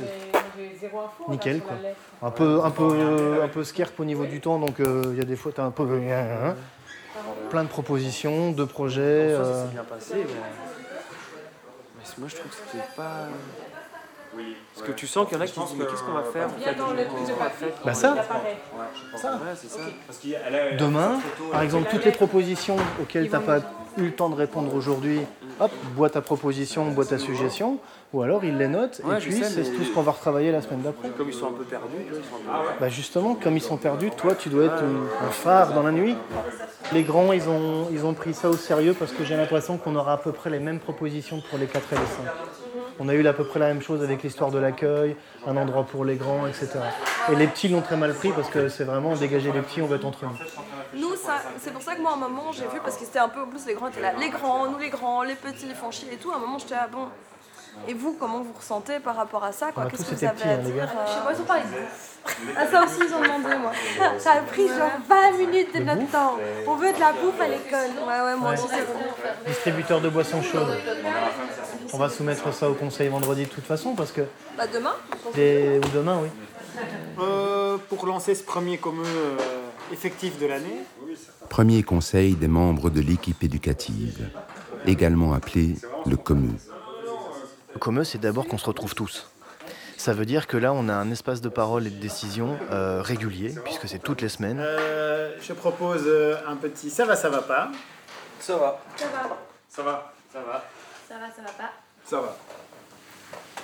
nickel 1.28 1.60
quoi. 1.60 1.76
Un 2.20 2.30
peu, 2.32 2.64
un 2.64 2.70
peu, 2.70 3.42
un 3.42 3.48
peu 3.48 3.62
scarpe 3.64 3.98
au 4.00 4.04
niveau 4.04 4.26
du 4.26 4.40
temps, 4.40 4.58
donc 4.58 4.80
euh, 4.80 5.02
il 5.12 5.18
y 5.18 5.20
a 5.20 5.24
des 5.24 5.36
fois 5.36 5.52
t'as 5.54 5.64
un 5.64 5.70
peu 5.70 5.84
hein, 5.84 6.56
plein 7.48 7.62
de 7.62 7.68
propositions, 7.68 8.50
de 8.50 8.64
projets. 8.64 9.00
Euh, 9.00 9.66
s'est 9.66 9.72
bien 9.72 9.84
passé, 9.84 10.14
mais... 10.16 10.24
mais 11.96 12.04
moi 12.18 12.28
je 12.28 12.36
trouve 12.36 12.50
que 12.50 12.56
c'était 12.56 12.84
pas. 12.96 13.28
Parce 14.74 14.86
que 14.86 14.92
tu 14.92 15.06
sens 15.06 15.26
qu'il 15.28 15.36
y 15.36 15.40
en 15.40 15.44
a 15.44 15.46
qui 15.46 15.58
disent 15.60 15.74
mais 15.76 15.84
qu'est-ce 15.86 16.02
qu'on 16.02 16.12
va 16.12 16.22
faire 16.22 16.46
en 16.46 16.50
fait 16.50 16.64
Qu'est-ce 16.64 17.32
qu'on 17.32 17.44
va 17.44 17.50
faire 17.50 17.68
Bah 17.84 17.94
ça. 17.94 18.14
Ouais, 18.14 19.38
c'est 19.56 19.68
ça. 19.70 19.80
Demain, 20.78 21.20
par 21.50 21.62
exemple, 21.62 21.88
toutes 21.90 22.04
les 22.04 22.12
propositions 22.12 22.76
auxquelles 23.00 23.26
tu 23.26 23.32
n'as 23.32 23.40
pas 23.40 23.58
eu 23.98 24.04
le 24.04 24.12
temps 24.12 24.30
de 24.30 24.36
répondre 24.36 24.72
aujourd'hui, 24.74 25.20
hop, 25.58 25.70
boîte 25.96 26.16
à 26.16 26.20
proposition, 26.20 26.86
boîte 26.92 27.12
à 27.12 27.18
suggestion, 27.18 27.78
ou 28.12 28.22
alors 28.22 28.44
ils 28.44 28.56
les 28.56 28.68
notent, 28.68 29.00
Ouais, 29.04 29.16
et 29.16 29.18
puis 29.18 29.32
c'est 29.42 29.56
mais- 29.62 29.76
tout 29.76 29.84
ce 29.84 29.90
qu'on 29.92 30.02
va 30.02 30.12
retravailler 30.12 30.52
la 30.52 30.62
semaine 30.62 30.82
d'après. 30.82 31.08
Comme 31.10 31.28
ils 31.28 31.34
sont 31.34 31.48
un 31.48 31.52
peu 31.52 31.64
perdus, 31.64 31.96
ils 32.08 32.14
sont 32.14 32.36
un 32.50 32.62
peu- 32.62 32.68
Bah 32.80 32.88
justement, 32.88 33.34
comme 33.34 33.56
ils 33.56 33.62
sont 33.62 33.76
perdus, 33.76 34.10
toi 34.12 34.34
tu 34.36 34.48
dois 34.48 34.64
être 34.66 34.82
un 35.26 35.30
phare 35.30 35.72
dans 35.72 35.82
la 35.82 35.90
nuit. 35.92 36.16
Les 36.92 37.02
grands, 37.02 37.32
ils 37.32 37.48
ont, 37.48 37.88
ils 37.92 38.04
ont 38.06 38.14
pris 38.14 38.32
ça 38.32 38.48
au 38.48 38.54
sérieux 38.56 38.94
parce 38.98 39.12
que 39.12 39.24
j'ai 39.24 39.36
l'impression 39.36 39.76
qu'on 39.76 39.94
aura 39.96 40.14
à 40.14 40.16
peu 40.16 40.32
près 40.32 40.50
les 40.50 40.58
mêmes 40.60 40.78
propositions 40.80 41.40
pour 41.50 41.58
les 41.58 41.66
4 41.66 41.92
et 41.92 41.96
les 41.96 42.00
5. 42.02 42.24
On 43.02 43.08
a 43.08 43.14
eu 43.14 43.26
à 43.26 43.32
peu 43.32 43.44
près 43.44 43.58
la 43.58 43.68
même 43.68 43.80
chose 43.80 44.02
avec 44.02 44.22
l'histoire 44.22 44.50
de 44.50 44.58
l'accueil, 44.58 45.16
un 45.46 45.56
endroit 45.56 45.84
pour 45.84 46.04
les 46.04 46.16
grands, 46.16 46.46
etc. 46.46 46.68
Et 47.32 47.34
les 47.34 47.46
petits 47.46 47.68
l'ont 47.68 47.80
très 47.80 47.96
mal 47.96 48.12
pris 48.12 48.30
parce 48.30 48.50
que 48.50 48.68
c'est 48.68 48.84
vraiment 48.84 49.14
dégager 49.16 49.50
les 49.52 49.62
petits, 49.62 49.80
on 49.80 49.86
va 49.86 49.96
être 49.96 50.04
entre 50.04 50.24
nous. 50.26 50.36
Nous, 51.00 51.16
ça, 51.16 51.38
c'est 51.58 51.72
pour 51.72 51.80
ça 51.80 51.94
que 51.94 52.02
moi, 52.02 52.10
à 52.10 52.14
un 52.14 52.18
moment, 52.18 52.52
j'ai 52.52 52.66
vu, 52.66 52.78
parce 52.84 52.96
que 52.98 53.04
c'était 53.06 53.18
un 53.18 53.30
peu, 53.30 53.46
plus, 53.46 53.64
les 53.66 53.72
grands 53.74 53.88
étaient 53.88 54.02
là. 54.02 54.12
Les 54.20 54.28
grands, 54.28 54.66
nous 54.68 54.78
les 54.78 54.90
grands, 54.90 55.22
les 55.22 55.34
petits, 55.34 55.66
les 55.66 55.74
chier 55.90 56.12
et 56.12 56.16
tout. 56.16 56.30
À 56.30 56.36
un 56.36 56.40
moment, 56.40 56.58
j'étais 56.58 56.74
là, 56.74 56.88
bon. 56.92 57.06
Et 57.88 57.94
vous, 57.94 58.16
comment 58.18 58.40
vous 58.40 58.52
ressentez 58.52 58.98
par 58.98 59.16
rapport 59.16 59.44
à 59.44 59.52
ça 59.52 59.68
Qu'est-ce 59.72 60.04
que 60.04 60.14
vous 60.14 60.24
avez 60.24 60.34
petits, 60.36 60.48
à 60.48 60.56
dire 60.56 60.74
euh, 60.82 61.06
Je 61.06 61.12
sais 61.12 61.20
pas, 61.20 61.32
ils 61.32 61.40
ont 61.40 61.44
parlé 61.44 61.62
de 61.62 62.54
Ah, 62.58 62.66
ça 62.66 62.84
aussi, 62.84 63.00
ils 63.08 63.14
ont 63.14 63.22
demandé, 63.22 63.56
moi. 63.56 63.70
Ça 64.18 64.32
a 64.32 64.40
pris 64.42 64.68
genre 64.68 64.90
20 65.08 65.38
minutes 65.38 65.74
de 65.74 65.84
notre 65.84 66.10
temps. 66.10 66.36
On 66.66 66.74
veut 66.74 66.92
de 66.92 67.00
la 67.00 67.12
bouffe 67.12 67.40
à 67.40 67.48
l'école. 67.48 68.04
Ouais, 68.06 68.20
ouais, 68.26 68.36
moi 68.36 68.50
Ouais. 68.50 68.58
aussi, 68.58 68.68
c'est 68.68 68.86
bon. 68.86 68.98
Distributeur 69.46 70.00
de 70.00 70.08
boissons 70.08 70.42
chaudes. 70.42 70.76
On 71.92 71.98
va 71.98 72.08
soumettre 72.08 72.52
ça 72.54 72.70
au 72.70 72.74
conseil 72.74 73.08
vendredi 73.08 73.44
de 73.44 73.48
toute 73.48 73.64
façon 73.64 73.94
parce 73.94 74.12
que. 74.12 74.22
Bah, 74.56 74.66
demain 74.72 74.94
Des... 75.34 75.78
Ou 75.78 75.88
demain, 75.96 76.20
oui. 76.22 76.28
Euh, 77.20 77.76
pour 77.88 78.06
lancer 78.06 78.34
ce 78.34 78.44
premier 78.44 78.78
commun 78.78 79.02
euh, 79.04 79.36
effectif 79.92 80.38
de 80.38 80.46
l'année, 80.46 80.84
Premier 81.48 81.82
conseil 81.82 82.34
des 82.36 82.46
membres 82.46 82.90
de 82.90 83.00
l'équipe 83.00 83.42
éducative, 83.42 84.30
également 84.86 85.32
appelé 85.34 85.74
le 86.06 86.16
COMU. 86.16 86.52
Le 87.74 87.78
commun, 87.78 88.04
c'est 88.04 88.18
d'abord 88.18 88.46
qu'on 88.46 88.58
se 88.58 88.66
retrouve 88.66 88.94
tous. 88.94 89.28
Ça 89.96 90.14
veut 90.14 90.24
dire 90.24 90.46
que 90.46 90.56
là, 90.56 90.72
on 90.72 90.88
a 90.88 90.94
un 90.94 91.10
espace 91.10 91.40
de 91.40 91.48
parole 91.48 91.86
et 91.86 91.90
de 91.90 92.00
décision 92.00 92.56
euh, 92.70 93.02
régulier, 93.02 93.52
puisque 93.64 93.88
c'est 93.88 93.98
toutes 93.98 94.22
les 94.22 94.28
semaines. 94.28 94.58
euh, 94.60 95.34
je 95.42 95.52
propose 95.52 96.08
un 96.46 96.56
petit 96.56 96.88
ça 96.88 97.04
va, 97.04 97.16
ça 97.16 97.28
va 97.28 97.42
pas. 97.42 97.70
Ça 98.38 98.56
va. 98.56 98.80
Ça 98.96 99.06
va. 99.06 99.36
Ça 99.68 99.82
va, 99.82 100.12
ça 100.32 100.40
va, 100.40 100.64
Ça 101.10 101.16
va, 101.18 101.26
ça 101.28 101.42
va 101.42 101.50
pas. 101.50 101.72
ça 102.04 102.20
va. 102.20 102.36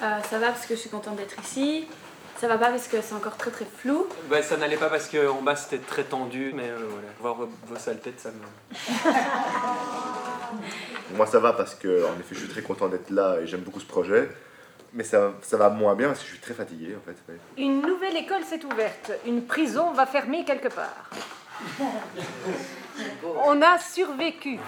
Euh, 0.02 0.20
ça 0.28 0.38
va 0.40 0.48
parce 0.48 0.66
que 0.66 0.74
je 0.74 0.80
suis 0.80 0.90
contente 0.90 1.14
d'être 1.14 1.40
ici. 1.44 1.86
Ça 2.40 2.48
va 2.48 2.58
pas 2.58 2.70
parce 2.70 2.88
que 2.88 3.00
c'est 3.00 3.14
encore 3.14 3.36
très 3.36 3.52
très 3.52 3.66
flou. 3.66 4.08
Bah, 4.28 4.42
ça 4.42 4.56
n'allait 4.56 4.76
pas 4.76 4.90
parce 4.90 5.08
qu'en 5.08 5.42
bas 5.42 5.54
c'était 5.54 5.78
très 5.78 6.02
tendu, 6.02 6.50
mais 6.56 6.68
euh, 6.68 6.76
voilà. 6.76 7.06
Voir 7.20 7.36
vos, 7.36 7.48
vos 7.68 7.76
sales 7.76 8.00
têtes, 8.00 8.18
ça 8.18 8.30
me. 8.32 8.40
Moi, 11.16 11.26
ça 11.26 11.38
va 11.38 11.52
parce 11.52 11.76
que, 11.76 12.04
en 12.04 12.18
effet, 12.18 12.34
je 12.34 12.40
suis 12.40 12.48
très 12.48 12.62
content 12.62 12.88
d'être 12.88 13.10
là 13.10 13.36
et 13.40 13.46
j'aime 13.46 13.60
beaucoup 13.60 13.78
ce 13.78 13.86
projet. 13.86 14.28
Mais 14.92 15.04
ça, 15.04 15.30
ça 15.42 15.56
va 15.56 15.70
moins 15.70 15.94
bien 15.94 16.08
parce 16.08 16.18
que 16.18 16.26
je 16.26 16.32
suis 16.32 16.40
très 16.40 16.54
fatigué, 16.54 16.96
en 16.96 17.00
fait. 17.06 17.16
ouais. 17.32 17.38
Une 17.58 17.80
nouvelle 17.80 18.16
école 18.16 18.42
s'est 18.42 18.64
ouverte. 18.64 19.12
Une 19.24 19.46
prison 19.46 19.92
va 19.92 20.06
fermer 20.06 20.44
quelque 20.44 20.66
part. 20.66 21.10
On 23.44 23.62
a 23.62 23.78
survécu. 23.78 24.58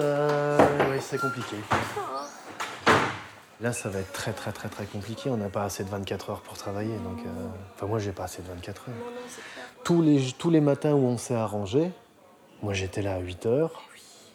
Ça, 0.00 0.56
oui, 0.90 0.96
c'est 1.00 1.20
compliqué. 1.20 1.56
Là, 3.60 3.74
ça 3.74 3.90
va 3.90 3.98
être 3.98 4.12
très, 4.12 4.32
très, 4.32 4.50
très, 4.50 4.70
très 4.70 4.86
compliqué. 4.86 5.28
On 5.28 5.36
n'a 5.36 5.50
pas 5.50 5.64
assez 5.64 5.84
de 5.84 5.90
24 5.90 6.30
heures 6.30 6.40
pour 6.40 6.56
travailler. 6.56 6.96
Donc, 7.04 7.18
euh, 7.26 7.30
enfin, 7.74 7.86
moi, 7.86 7.98
j'ai 7.98 8.12
pas 8.12 8.24
assez 8.24 8.40
de 8.40 8.48
24 8.48 8.88
heures. 8.88 8.94
Tous 9.84 10.00
les, 10.00 10.32
tous 10.38 10.48
les 10.48 10.62
matins 10.62 10.92
où 10.92 11.04
on 11.04 11.18
s'est 11.18 11.34
arrangé, 11.34 11.90
moi, 12.62 12.72
j'étais 12.72 13.02
là 13.02 13.16
à 13.16 13.18
8 13.18 13.44
heures. 13.44 13.82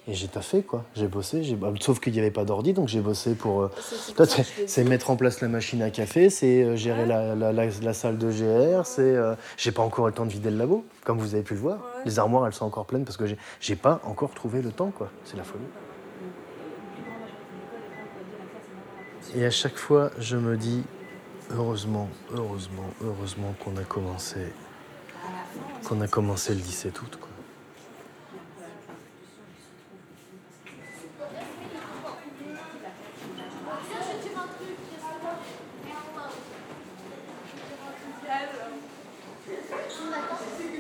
Et 0.08 0.14
j'ai 0.14 0.28
taffé, 0.28 0.62
quoi. 0.62 0.86
J'ai 0.96 1.08
bossé. 1.08 1.44
j'ai- 1.44 1.56
bah, 1.56 1.74
Sauf 1.82 2.00
qu'il 2.00 2.14
n'y 2.14 2.20
avait 2.20 2.30
pas 2.30 2.46
d'ordi, 2.46 2.74
donc 2.74 2.88
j'ai 2.88 3.02
bossé 3.02 3.34
pour. 3.34 3.64
euh, 3.64 3.72
toi, 4.16 4.28
c'est 4.28 4.46
c'est 4.68 4.84
mettre 4.84 5.10
en 5.10 5.16
place 5.16 5.42
la 5.42 5.48
machine 5.48 5.82
à 5.82 5.90
café, 5.90 6.30
c'est 6.30 6.62
euh, 6.64 6.76
gérer 6.76 7.08
la, 7.08 7.34
la- 7.34 7.52
la- 7.52 7.66
la 7.82 7.94
salle 7.94 8.20
de 8.20 8.30
GR, 8.32 8.86
c'est. 8.86 9.02
euh, 9.02 9.34
j'ai 9.58 9.72
pas 9.72 9.82
encore 9.82 10.06
eu 10.06 10.12
le 10.12 10.16
temps 10.16 10.26
de 10.28 10.32
vider 10.32 10.52
le 10.52 10.58
labo, 10.58 10.86
comme 11.04 11.18
vous 11.18 11.34
avez 11.34 11.44
pu 11.44 11.56
le 11.56 11.60
voir. 11.60 11.80
Les 12.06 12.20
armoires, 12.20 12.46
elles 12.46 12.54
sont 12.54 12.66
encore 12.66 12.86
pleines 12.86 13.04
parce 13.04 13.18
que 13.18 13.26
j'ai- 13.26 13.38
j'ai 13.60 13.76
pas 13.76 14.00
encore 14.04 14.32
trouvé 14.36 14.62
le 14.62 14.72
temps, 14.72 14.92
quoi. 14.92 15.10
C'est 15.24 15.38
la 15.38 15.44
folie. 15.44 15.64
Et 19.36 19.44
à 19.44 19.50
chaque 19.50 19.76
fois, 19.78 20.12
je 20.20 20.38
me 20.38 20.56
dis, 20.56 20.84
heureusement, 21.52 22.10
heureusement, 22.32 22.90
heureusement 23.04 23.54
qu'on 23.64 23.76
a 23.78 23.84
commencé, 23.84 24.54
qu'on 25.88 26.00
a 26.02 26.08
commencé 26.08 26.54
le 26.54 26.62
17 26.62 27.02
août. 27.02 27.18
Quoi. 27.20 27.30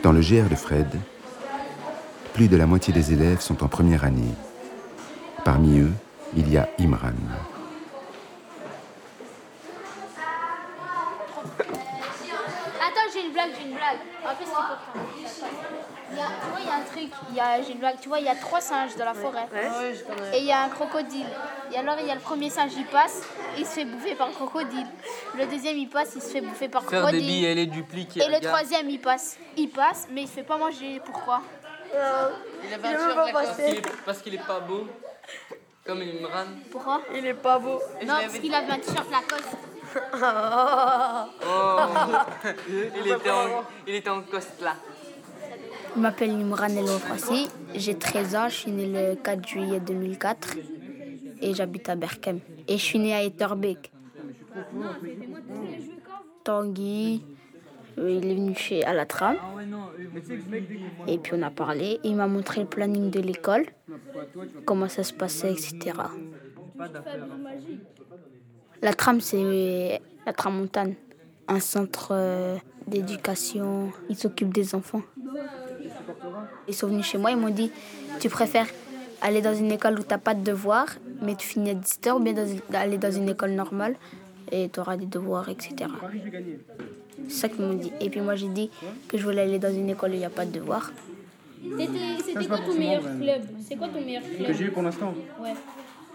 Dans 0.04 0.12
le 0.12 0.22
GR 0.22 0.50
de 0.50 0.56
Fred, 0.56 0.88
plus 2.34 2.48
de 2.48 2.58
la 2.58 2.66
moitié 2.66 2.94
des 2.94 3.14
élèves 3.14 3.40
sont 3.40 3.64
en 3.64 3.68
première 3.68 4.04
année. 4.04 4.34
Parmi 5.44 5.80
eux, 5.80 5.94
il 6.36 6.52
y 6.52 6.58
a 6.58 6.68
Imran. 6.80 7.14
Attends, 12.82 13.10
j'ai 13.14 13.26
une 13.26 13.32
blague, 13.34 13.52
j'ai 13.58 13.68
une 13.68 13.76
blague. 13.76 14.00
En 14.26 14.36
fait. 14.36 14.46
Il 16.12 16.18
y 16.18 16.22
a, 16.22 16.28
tu 16.28 16.50
vois, 16.50 16.60
il 16.60 16.66
y 16.66 16.70
a 16.70 16.76
un 16.76 16.82
truc, 16.82 17.12
il 17.30 17.36
y 17.36 17.40
a, 17.40 17.62
j'ai 17.62 17.72
une 17.72 17.80
blague. 17.80 18.00
Tu 18.00 18.10
vois, 18.10 18.20
il 18.20 18.26
y 18.26 18.30
a 18.30 18.36
trois 18.36 18.62
singes 18.62 18.96
dans 18.96 19.06
la 19.06 19.14
forêt. 19.14 19.48
Et 20.34 20.40
il 20.40 20.46
y 20.46 20.52
a 20.52 20.62
un 20.62 20.70
crocodile. 20.70 21.26
Et 21.72 21.78
alors, 21.78 21.96
il 22.00 22.08
y 22.08 22.12
a 22.12 22.16
le 22.16 22.22
premier 22.22 22.50
singe, 22.50 22.74
il 22.78 22.86
passe, 22.86 23.22
il 23.58 23.66
se 23.66 23.72
fait 23.72 23.86
bouffer 23.86 24.16
par 24.16 24.28
le 24.28 24.34
crocodile. 24.34 24.88
Le 25.38 25.46
deuxième, 25.48 25.78
il 25.78 25.90
passe, 25.90 26.14
il 26.16 26.22
se 26.22 26.30
fait 26.30 26.42
bouffer 26.42 26.70
par 26.70 26.84
Faire 26.84 27.02
des 27.06 27.08
crocodile. 27.08 27.28
billes 27.28 27.46
et 27.46 27.56
les 27.56 27.66
dupliquer. 27.66 28.22
Et 28.24 28.28
le 28.30 28.40
troisième, 28.40 28.90
il 28.90 29.00
passe. 29.00 29.38
Il 29.58 29.70
passe, 29.70 30.08
mais 30.12 30.22
il 30.24 30.28
se 30.28 30.34
fait 30.34 30.44
pas 30.44 30.58
manger. 30.58 31.02
Pourquoi 31.04 31.42
Il 31.92 32.74
avait 32.74 32.88
un 32.88 32.92
t-shirt 32.92 33.16
Lacoste. 33.34 33.62
Il 33.68 33.76
est- 33.76 34.04
Parce 34.06 34.20
qu'il 34.22 34.36
est 34.36 34.46
pas 34.46 34.60
beau. 34.60 34.88
Comme 35.86 36.02
Imran. 36.02 36.46
Pourquoi 36.72 37.02
Il 37.14 37.26
est 37.26 37.34
pas 37.34 37.60
beau. 37.60 37.80
Non, 38.02 38.14
parce 38.22 38.40
qu'il 38.40 38.54
avait 38.54 38.72
un 38.72 38.80
t-shirt 38.80 39.12
Lacoste. 39.12 39.58
Oh. 41.46 41.80
il, 42.70 43.12
était 43.12 43.30
en, 43.30 43.64
il 43.88 43.96
était 43.96 44.10
en. 44.10 44.24
Je 45.96 46.02
m'appelle 46.02 46.32
Imran 46.32 46.68
El 46.68 46.86
j'ai 47.76 47.98
13 47.98 48.36
ans, 48.36 48.50
je 48.50 48.56
suis 48.56 48.72
né 48.72 48.88
le 48.88 49.16
4 49.16 49.48
juillet 49.48 49.80
2004 49.80 50.58
et 51.42 51.54
j'habite 51.54 51.88
à 51.88 51.96
Berkem. 51.96 52.40
Et 52.68 52.78
je 52.78 52.84
suis 52.84 53.00
né 53.00 53.14
à 53.16 53.24
Etterbeek. 53.24 53.92
Tanguy, 56.44 57.24
euh, 57.98 58.10
il 58.12 58.26
est 58.30 58.36
venu 58.36 58.56
chez 58.56 58.84
à 58.84 58.94
la 58.94 59.06
tram 59.06 59.36
et 61.08 61.18
puis 61.18 61.34
on 61.36 61.42
a 61.42 61.50
parlé. 61.50 62.00
Il 62.04 62.16
m'a 62.16 62.28
montré 62.28 62.62
le 62.62 62.68
planning 62.68 63.10
de 63.10 63.20
l'école, 63.20 63.66
comment 64.66 64.90
ça 64.90 65.04
se 65.04 65.14
passait, 65.14 65.52
etc. 65.52 65.80
La 68.82 68.94
tram, 68.94 69.22
c'est 69.22 70.02
la 70.26 70.34
tramontane, 70.34 70.94
un 71.48 71.60
centre 71.60 72.10
euh, 72.12 72.58
d'éducation. 72.88 73.92
Ils 74.10 74.18
s'occupent 74.18 74.54
des 74.54 74.76
enfants. 74.76 75.02
Ils 76.68 76.74
sont 76.76 76.88
venus 76.88 77.06
chez 77.06 77.18
moi, 77.18 77.32
ils 77.32 77.38
m'ont 77.38 77.50
dit 77.50 77.72
Tu 78.20 78.30
préfères 78.30 78.68
aller 79.22 79.42
dans 79.42 79.56
une 79.56 79.72
école 79.72 79.94
où 80.00 80.04
tu 80.04 80.10
n'as 80.10 80.18
pas 80.18 80.34
de 80.34 80.44
devoirs, 80.44 80.90
mais 81.22 81.36
tu 81.36 81.48
finis 81.48 81.72
à 81.72 81.74
17h, 81.74 82.12
ou 82.16 82.20
bien 82.20 82.34
dans- 82.34 82.78
aller 82.78 82.98
dans 82.98 83.12
une 83.12 83.30
école 83.30 83.52
normale 83.52 83.96
et 84.52 84.70
tu 84.70 84.80
auras 84.80 84.98
des 84.98 85.06
devoirs, 85.06 85.50
etc. 85.50 85.76
C'est 87.28 87.34
ça 87.34 87.50
qu'ils 87.50 87.66
m'ont 87.66 87.74
dit. 87.74 87.92
Et 88.00 88.10
puis 88.10 88.22
moi, 88.22 88.36
j'ai 88.36 88.48
dit 88.50 88.70
que 89.08 89.18
je 89.18 89.24
voulais 89.24 89.42
aller 89.42 89.60
dans 89.60 89.74
une 89.74 89.90
école 89.90 90.12
où 90.12 90.14
il 90.14 90.20
n'y 90.20 90.26
a 90.26 90.30
pas 90.30 90.46
de 90.46 90.52
devoirs. 90.52 90.92
C'était 92.24 92.46
quoi 92.48 92.58
ton 92.60 92.74
meilleur 92.78 93.02
club? 93.02 93.42
C'est 93.68 93.76
quoi 93.76 93.88
ton 93.88 94.02
meilleur 94.02 94.22
club? 94.24 94.48
Que 94.48 94.54
j'ai 94.54 94.66
eu 94.66 94.72
pour 94.72 94.84
l'instant 94.84 95.14
Ouais. 95.42 95.54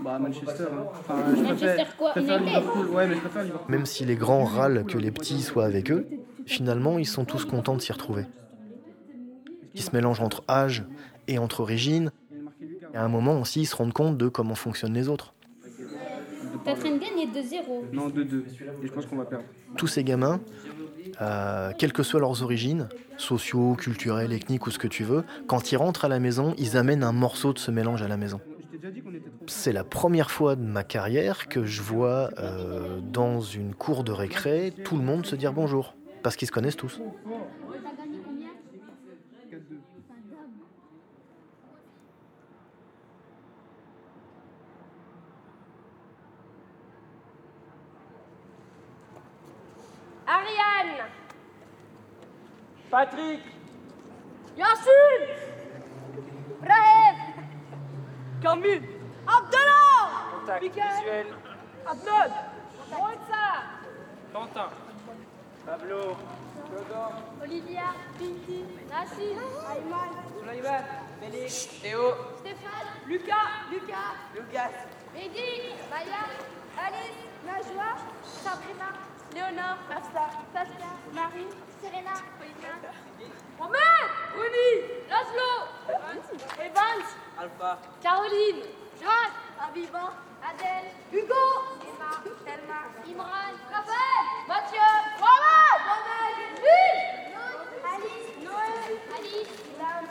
Bah 0.02 0.18
Manchester. 0.18 0.64
hein. 0.72 0.84
Enfin, 0.98 1.16
je 1.36 1.42
Manchester 1.42 1.66
préfère, 1.66 1.96
quoi? 1.96 2.10
préfère 2.12 2.38
Liverpool. 2.40 2.86
Ouais, 2.88 3.06
mais 3.06 3.14
je 3.16 3.20
préfère 3.20 3.42
Liverpool. 3.42 3.70
Même 3.70 3.84
si 3.86 4.04
les 4.06 4.14
grands 4.16 4.44
râlent 4.44 4.84
que 4.86 4.96
les 4.96 5.10
petits 5.10 5.42
soient 5.42 5.66
avec 5.66 5.90
eux, 5.90 6.06
finalement, 6.46 6.98
ils 6.98 7.06
sont 7.06 7.24
tous 7.26 7.44
contents 7.44 7.74
de 7.76 7.80
s'y 7.82 7.92
retrouver. 7.92 8.24
Ils 9.74 9.82
se 9.82 9.90
mélangent 9.94 10.20
entre 10.20 10.42
âge 10.48 10.84
et 11.28 11.38
entre 11.38 11.60
origines. 11.60 12.12
Et 12.94 12.96
à 12.96 13.04
un 13.04 13.08
moment 13.08 13.40
aussi, 13.40 13.60
ils 13.62 13.66
se 13.66 13.76
rendent 13.76 13.92
compte 13.92 14.16
de 14.16 14.28
comment 14.28 14.54
fonctionnent 14.54 14.94
les 14.94 15.08
autres. 15.08 15.34
T'es 16.64 16.70
en 16.70 16.74
train 16.74 16.90
de 16.90 16.98
gagner 16.98 17.26
2-0. 17.26 17.92
Non, 17.92 18.08
2-2. 18.08 18.44
Et 18.82 18.86
je 18.86 18.92
pense 18.92 19.06
qu'on 19.06 19.16
va 19.16 19.24
perdre. 19.24 19.44
Tous 19.76 19.86
ces 19.86 20.04
gamins, 20.04 20.40
euh, 21.20 21.72
quelles 21.78 21.92
que 21.92 22.02
soient 22.02 22.20
leurs 22.20 22.42
origines, 22.42 22.88
sociaux, 23.16 23.74
culturelles, 23.74 24.32
ethniques 24.32 24.66
ou 24.66 24.70
ce 24.70 24.78
que 24.78 24.88
tu 24.88 25.04
veux, 25.04 25.24
quand 25.46 25.72
ils 25.72 25.76
rentrent 25.76 26.04
à 26.04 26.08
la 26.08 26.18
maison, 26.18 26.54
ils 26.58 26.76
amènent 26.76 27.04
un 27.04 27.12
morceau 27.12 27.52
de 27.52 27.58
ce 27.58 27.70
mélange 27.70 28.02
à 28.02 28.08
la 28.08 28.16
maison. 28.16 28.40
C'est 29.46 29.72
la 29.72 29.84
première 29.84 30.30
fois 30.30 30.56
de 30.56 30.62
ma 30.62 30.84
carrière 30.84 31.48
que 31.48 31.64
je 31.64 31.82
vois 31.82 32.30
euh, 32.38 33.00
dans 33.00 33.40
une 33.40 33.74
cour 33.74 34.04
de 34.04 34.12
récré 34.12 34.72
tout 34.84 34.96
le 34.96 35.02
monde 35.02 35.26
se 35.26 35.36
dire 35.36 35.52
bonjour, 35.52 35.94
parce 36.22 36.36
qu'ils 36.36 36.48
se 36.48 36.52
connaissent 36.52 36.76
tous. 36.76 37.00
Patrick. 52.90 53.40
Yassine 54.58 55.26
Brahim 56.60 57.16
Camille 58.42 58.82
Abdallah. 59.26 60.10
Contact 60.40 60.62
Mickaël. 60.62 60.96
visuel. 60.98 61.26
Adnan 61.86 62.30
Moïsa 62.90 63.46
Quentin. 64.32 64.70
Pablo. 65.64 66.16
Olivia. 67.42 67.94
Pinky. 68.18 68.64
Nassim 68.90 69.38
Ayman. 69.70 70.10
Sulaiman 70.40 70.84
Félix 71.20 71.68
Théo. 71.82 72.14
Stéphane. 72.40 72.90
Lucas. 73.06 73.48
Lucas. 73.70 74.10
Lucas. 74.34 74.72
Mehdi. 75.14 75.74
Maya. 75.90 76.22
Alice. 76.76 77.22
Najwa. 77.46 77.90
Sabrina. 78.42 78.90
Léonore. 79.34 79.78
Afsa 79.94 80.24
Saskia. 80.52 80.90
Marie 81.14 81.46
Serena. 81.80 82.14
Paulina 82.38 82.72
Mohamed 83.58 84.08
Rony 84.36 84.68
Laszlo 85.08 85.50
Evans 86.58 87.08
Alpha. 87.38 87.78
Caroline 88.02 88.62
Jacques 89.00 89.38
Abiba 89.60 90.12
Adèle 90.42 90.90
Hugo 91.12 91.44
Emma 91.88 92.12
Thelma 92.44 92.80
Imran 93.06 93.54
Raphaël 93.72 94.24
Mathieu 94.48 94.90
Mohamed 95.20 95.78
Mohamed 95.88 96.34
Lille 96.64 97.00
Alice 97.92 98.30
Noël 98.44 98.92
Alice 99.16 99.54
Ilan 99.72 100.04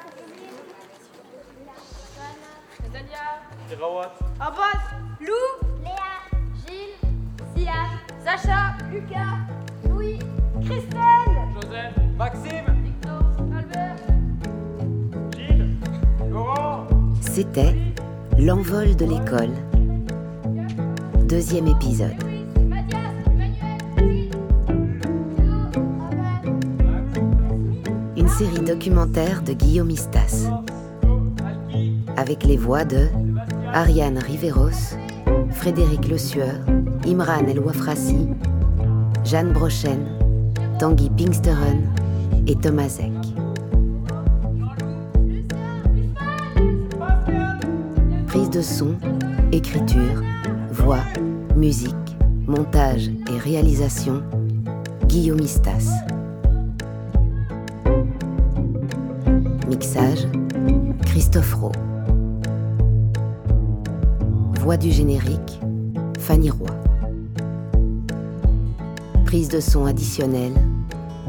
Nathalia 2.83 3.25
Rawat. 3.79 4.13
Abbas 4.39 4.83
Lou 5.19 5.45
Léa 5.83 6.13
Gilles 6.65 6.97
Sian 7.55 7.89
Sacha 8.23 8.61
Lucas 8.91 9.37
C'était 17.39 17.73
L'envol 18.37 18.97
de 18.97 19.05
l'école. 19.05 19.53
Deuxième 21.25 21.67
épisode. 21.67 22.21
Une 28.17 28.27
série 28.27 28.59
documentaire 28.59 29.41
de 29.41 29.53
Guillaume 29.53 29.89
Istas. 29.89 30.49
Avec 32.17 32.43
les 32.43 32.57
voix 32.57 32.83
de 32.83 33.07
Ariane 33.73 34.17
Riveros, 34.17 34.97
Frédéric 35.51 36.09
Le 36.09 36.17
Sueur, 36.17 36.59
Imran 37.07 37.47
El 37.47 37.59
Wafrassi, 37.61 38.27
Jeanne 39.23 39.53
Brochen, 39.53 40.05
Tanguy 40.77 41.09
Pinksteren 41.11 41.87
et 42.47 42.55
Thomas 42.55 42.97
Eck. 42.99 43.08
Prise 48.49 48.57
de 48.57 48.75
son, 48.75 48.95
écriture, 49.51 50.23
voix, 50.71 51.03
musique, 51.55 51.93
montage 52.47 53.07
et 53.07 53.37
réalisation, 53.37 54.23
Guillaume 55.05 55.39
Istas. 55.39 55.91
Mixage, 59.67 60.27
Christophe 61.05 61.53
Rowe. 61.53 61.71
Voix 64.61 64.77
du 64.77 64.89
générique, 64.89 65.59
Fanny 66.17 66.49
Roy. 66.49 66.69
Prise 69.25 69.49
de 69.49 69.59
son 69.59 69.85
additionnelle, 69.85 70.55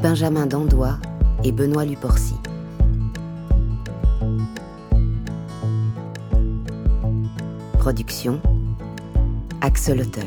Benjamin 0.02 0.46
Dandois 0.46 0.98
et 1.44 1.52
Benoît 1.52 1.85
Luporcy. 1.85 2.37
Production 7.80 8.42
Axel 9.62 10.02
Hotel. 10.02 10.26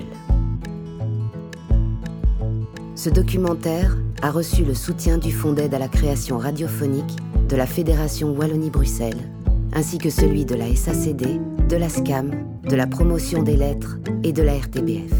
Ce 2.95 3.11
documentaire 3.11 3.95
a 4.23 4.31
reçu 4.31 4.65
le 4.65 4.73
soutien 4.73 5.19
du 5.19 5.31
Fonds 5.31 5.53
d'aide 5.53 5.75
à 5.75 5.77
la 5.77 5.87
création 5.87 6.39
radiophonique 6.39 7.15
de 7.47 7.55
la 7.55 7.67
Fédération 7.67 8.35
Wallonie-Bruxelles, 8.35 9.29
ainsi 9.71 9.99
que 9.99 10.09
celui 10.09 10.45
de 10.45 10.55
la 10.55 10.75
SACD, 10.75 11.39
de 11.69 11.75
la 11.75 11.89
SCAM, 11.89 12.31
de 12.67 12.75
la 12.75 12.87
Promotion 12.87 13.43
des 13.43 13.55
Lettres 13.55 13.99
et 14.23 14.33
de 14.33 14.41
la 14.41 14.57
RTBF. 14.57 15.13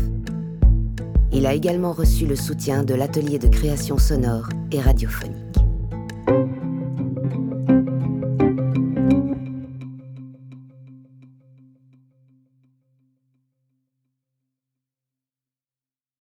Il 1.31 1.45
a 1.45 1.53
également 1.53 1.91
reçu 1.91 2.25
le 2.25 2.35
soutien 2.35 2.83
de 2.83 2.95
l'Atelier 2.95 3.37
de 3.37 3.47
création 3.47 3.99
sonore 3.99 4.49
et 4.71 4.81
radiophonique. 4.81 5.62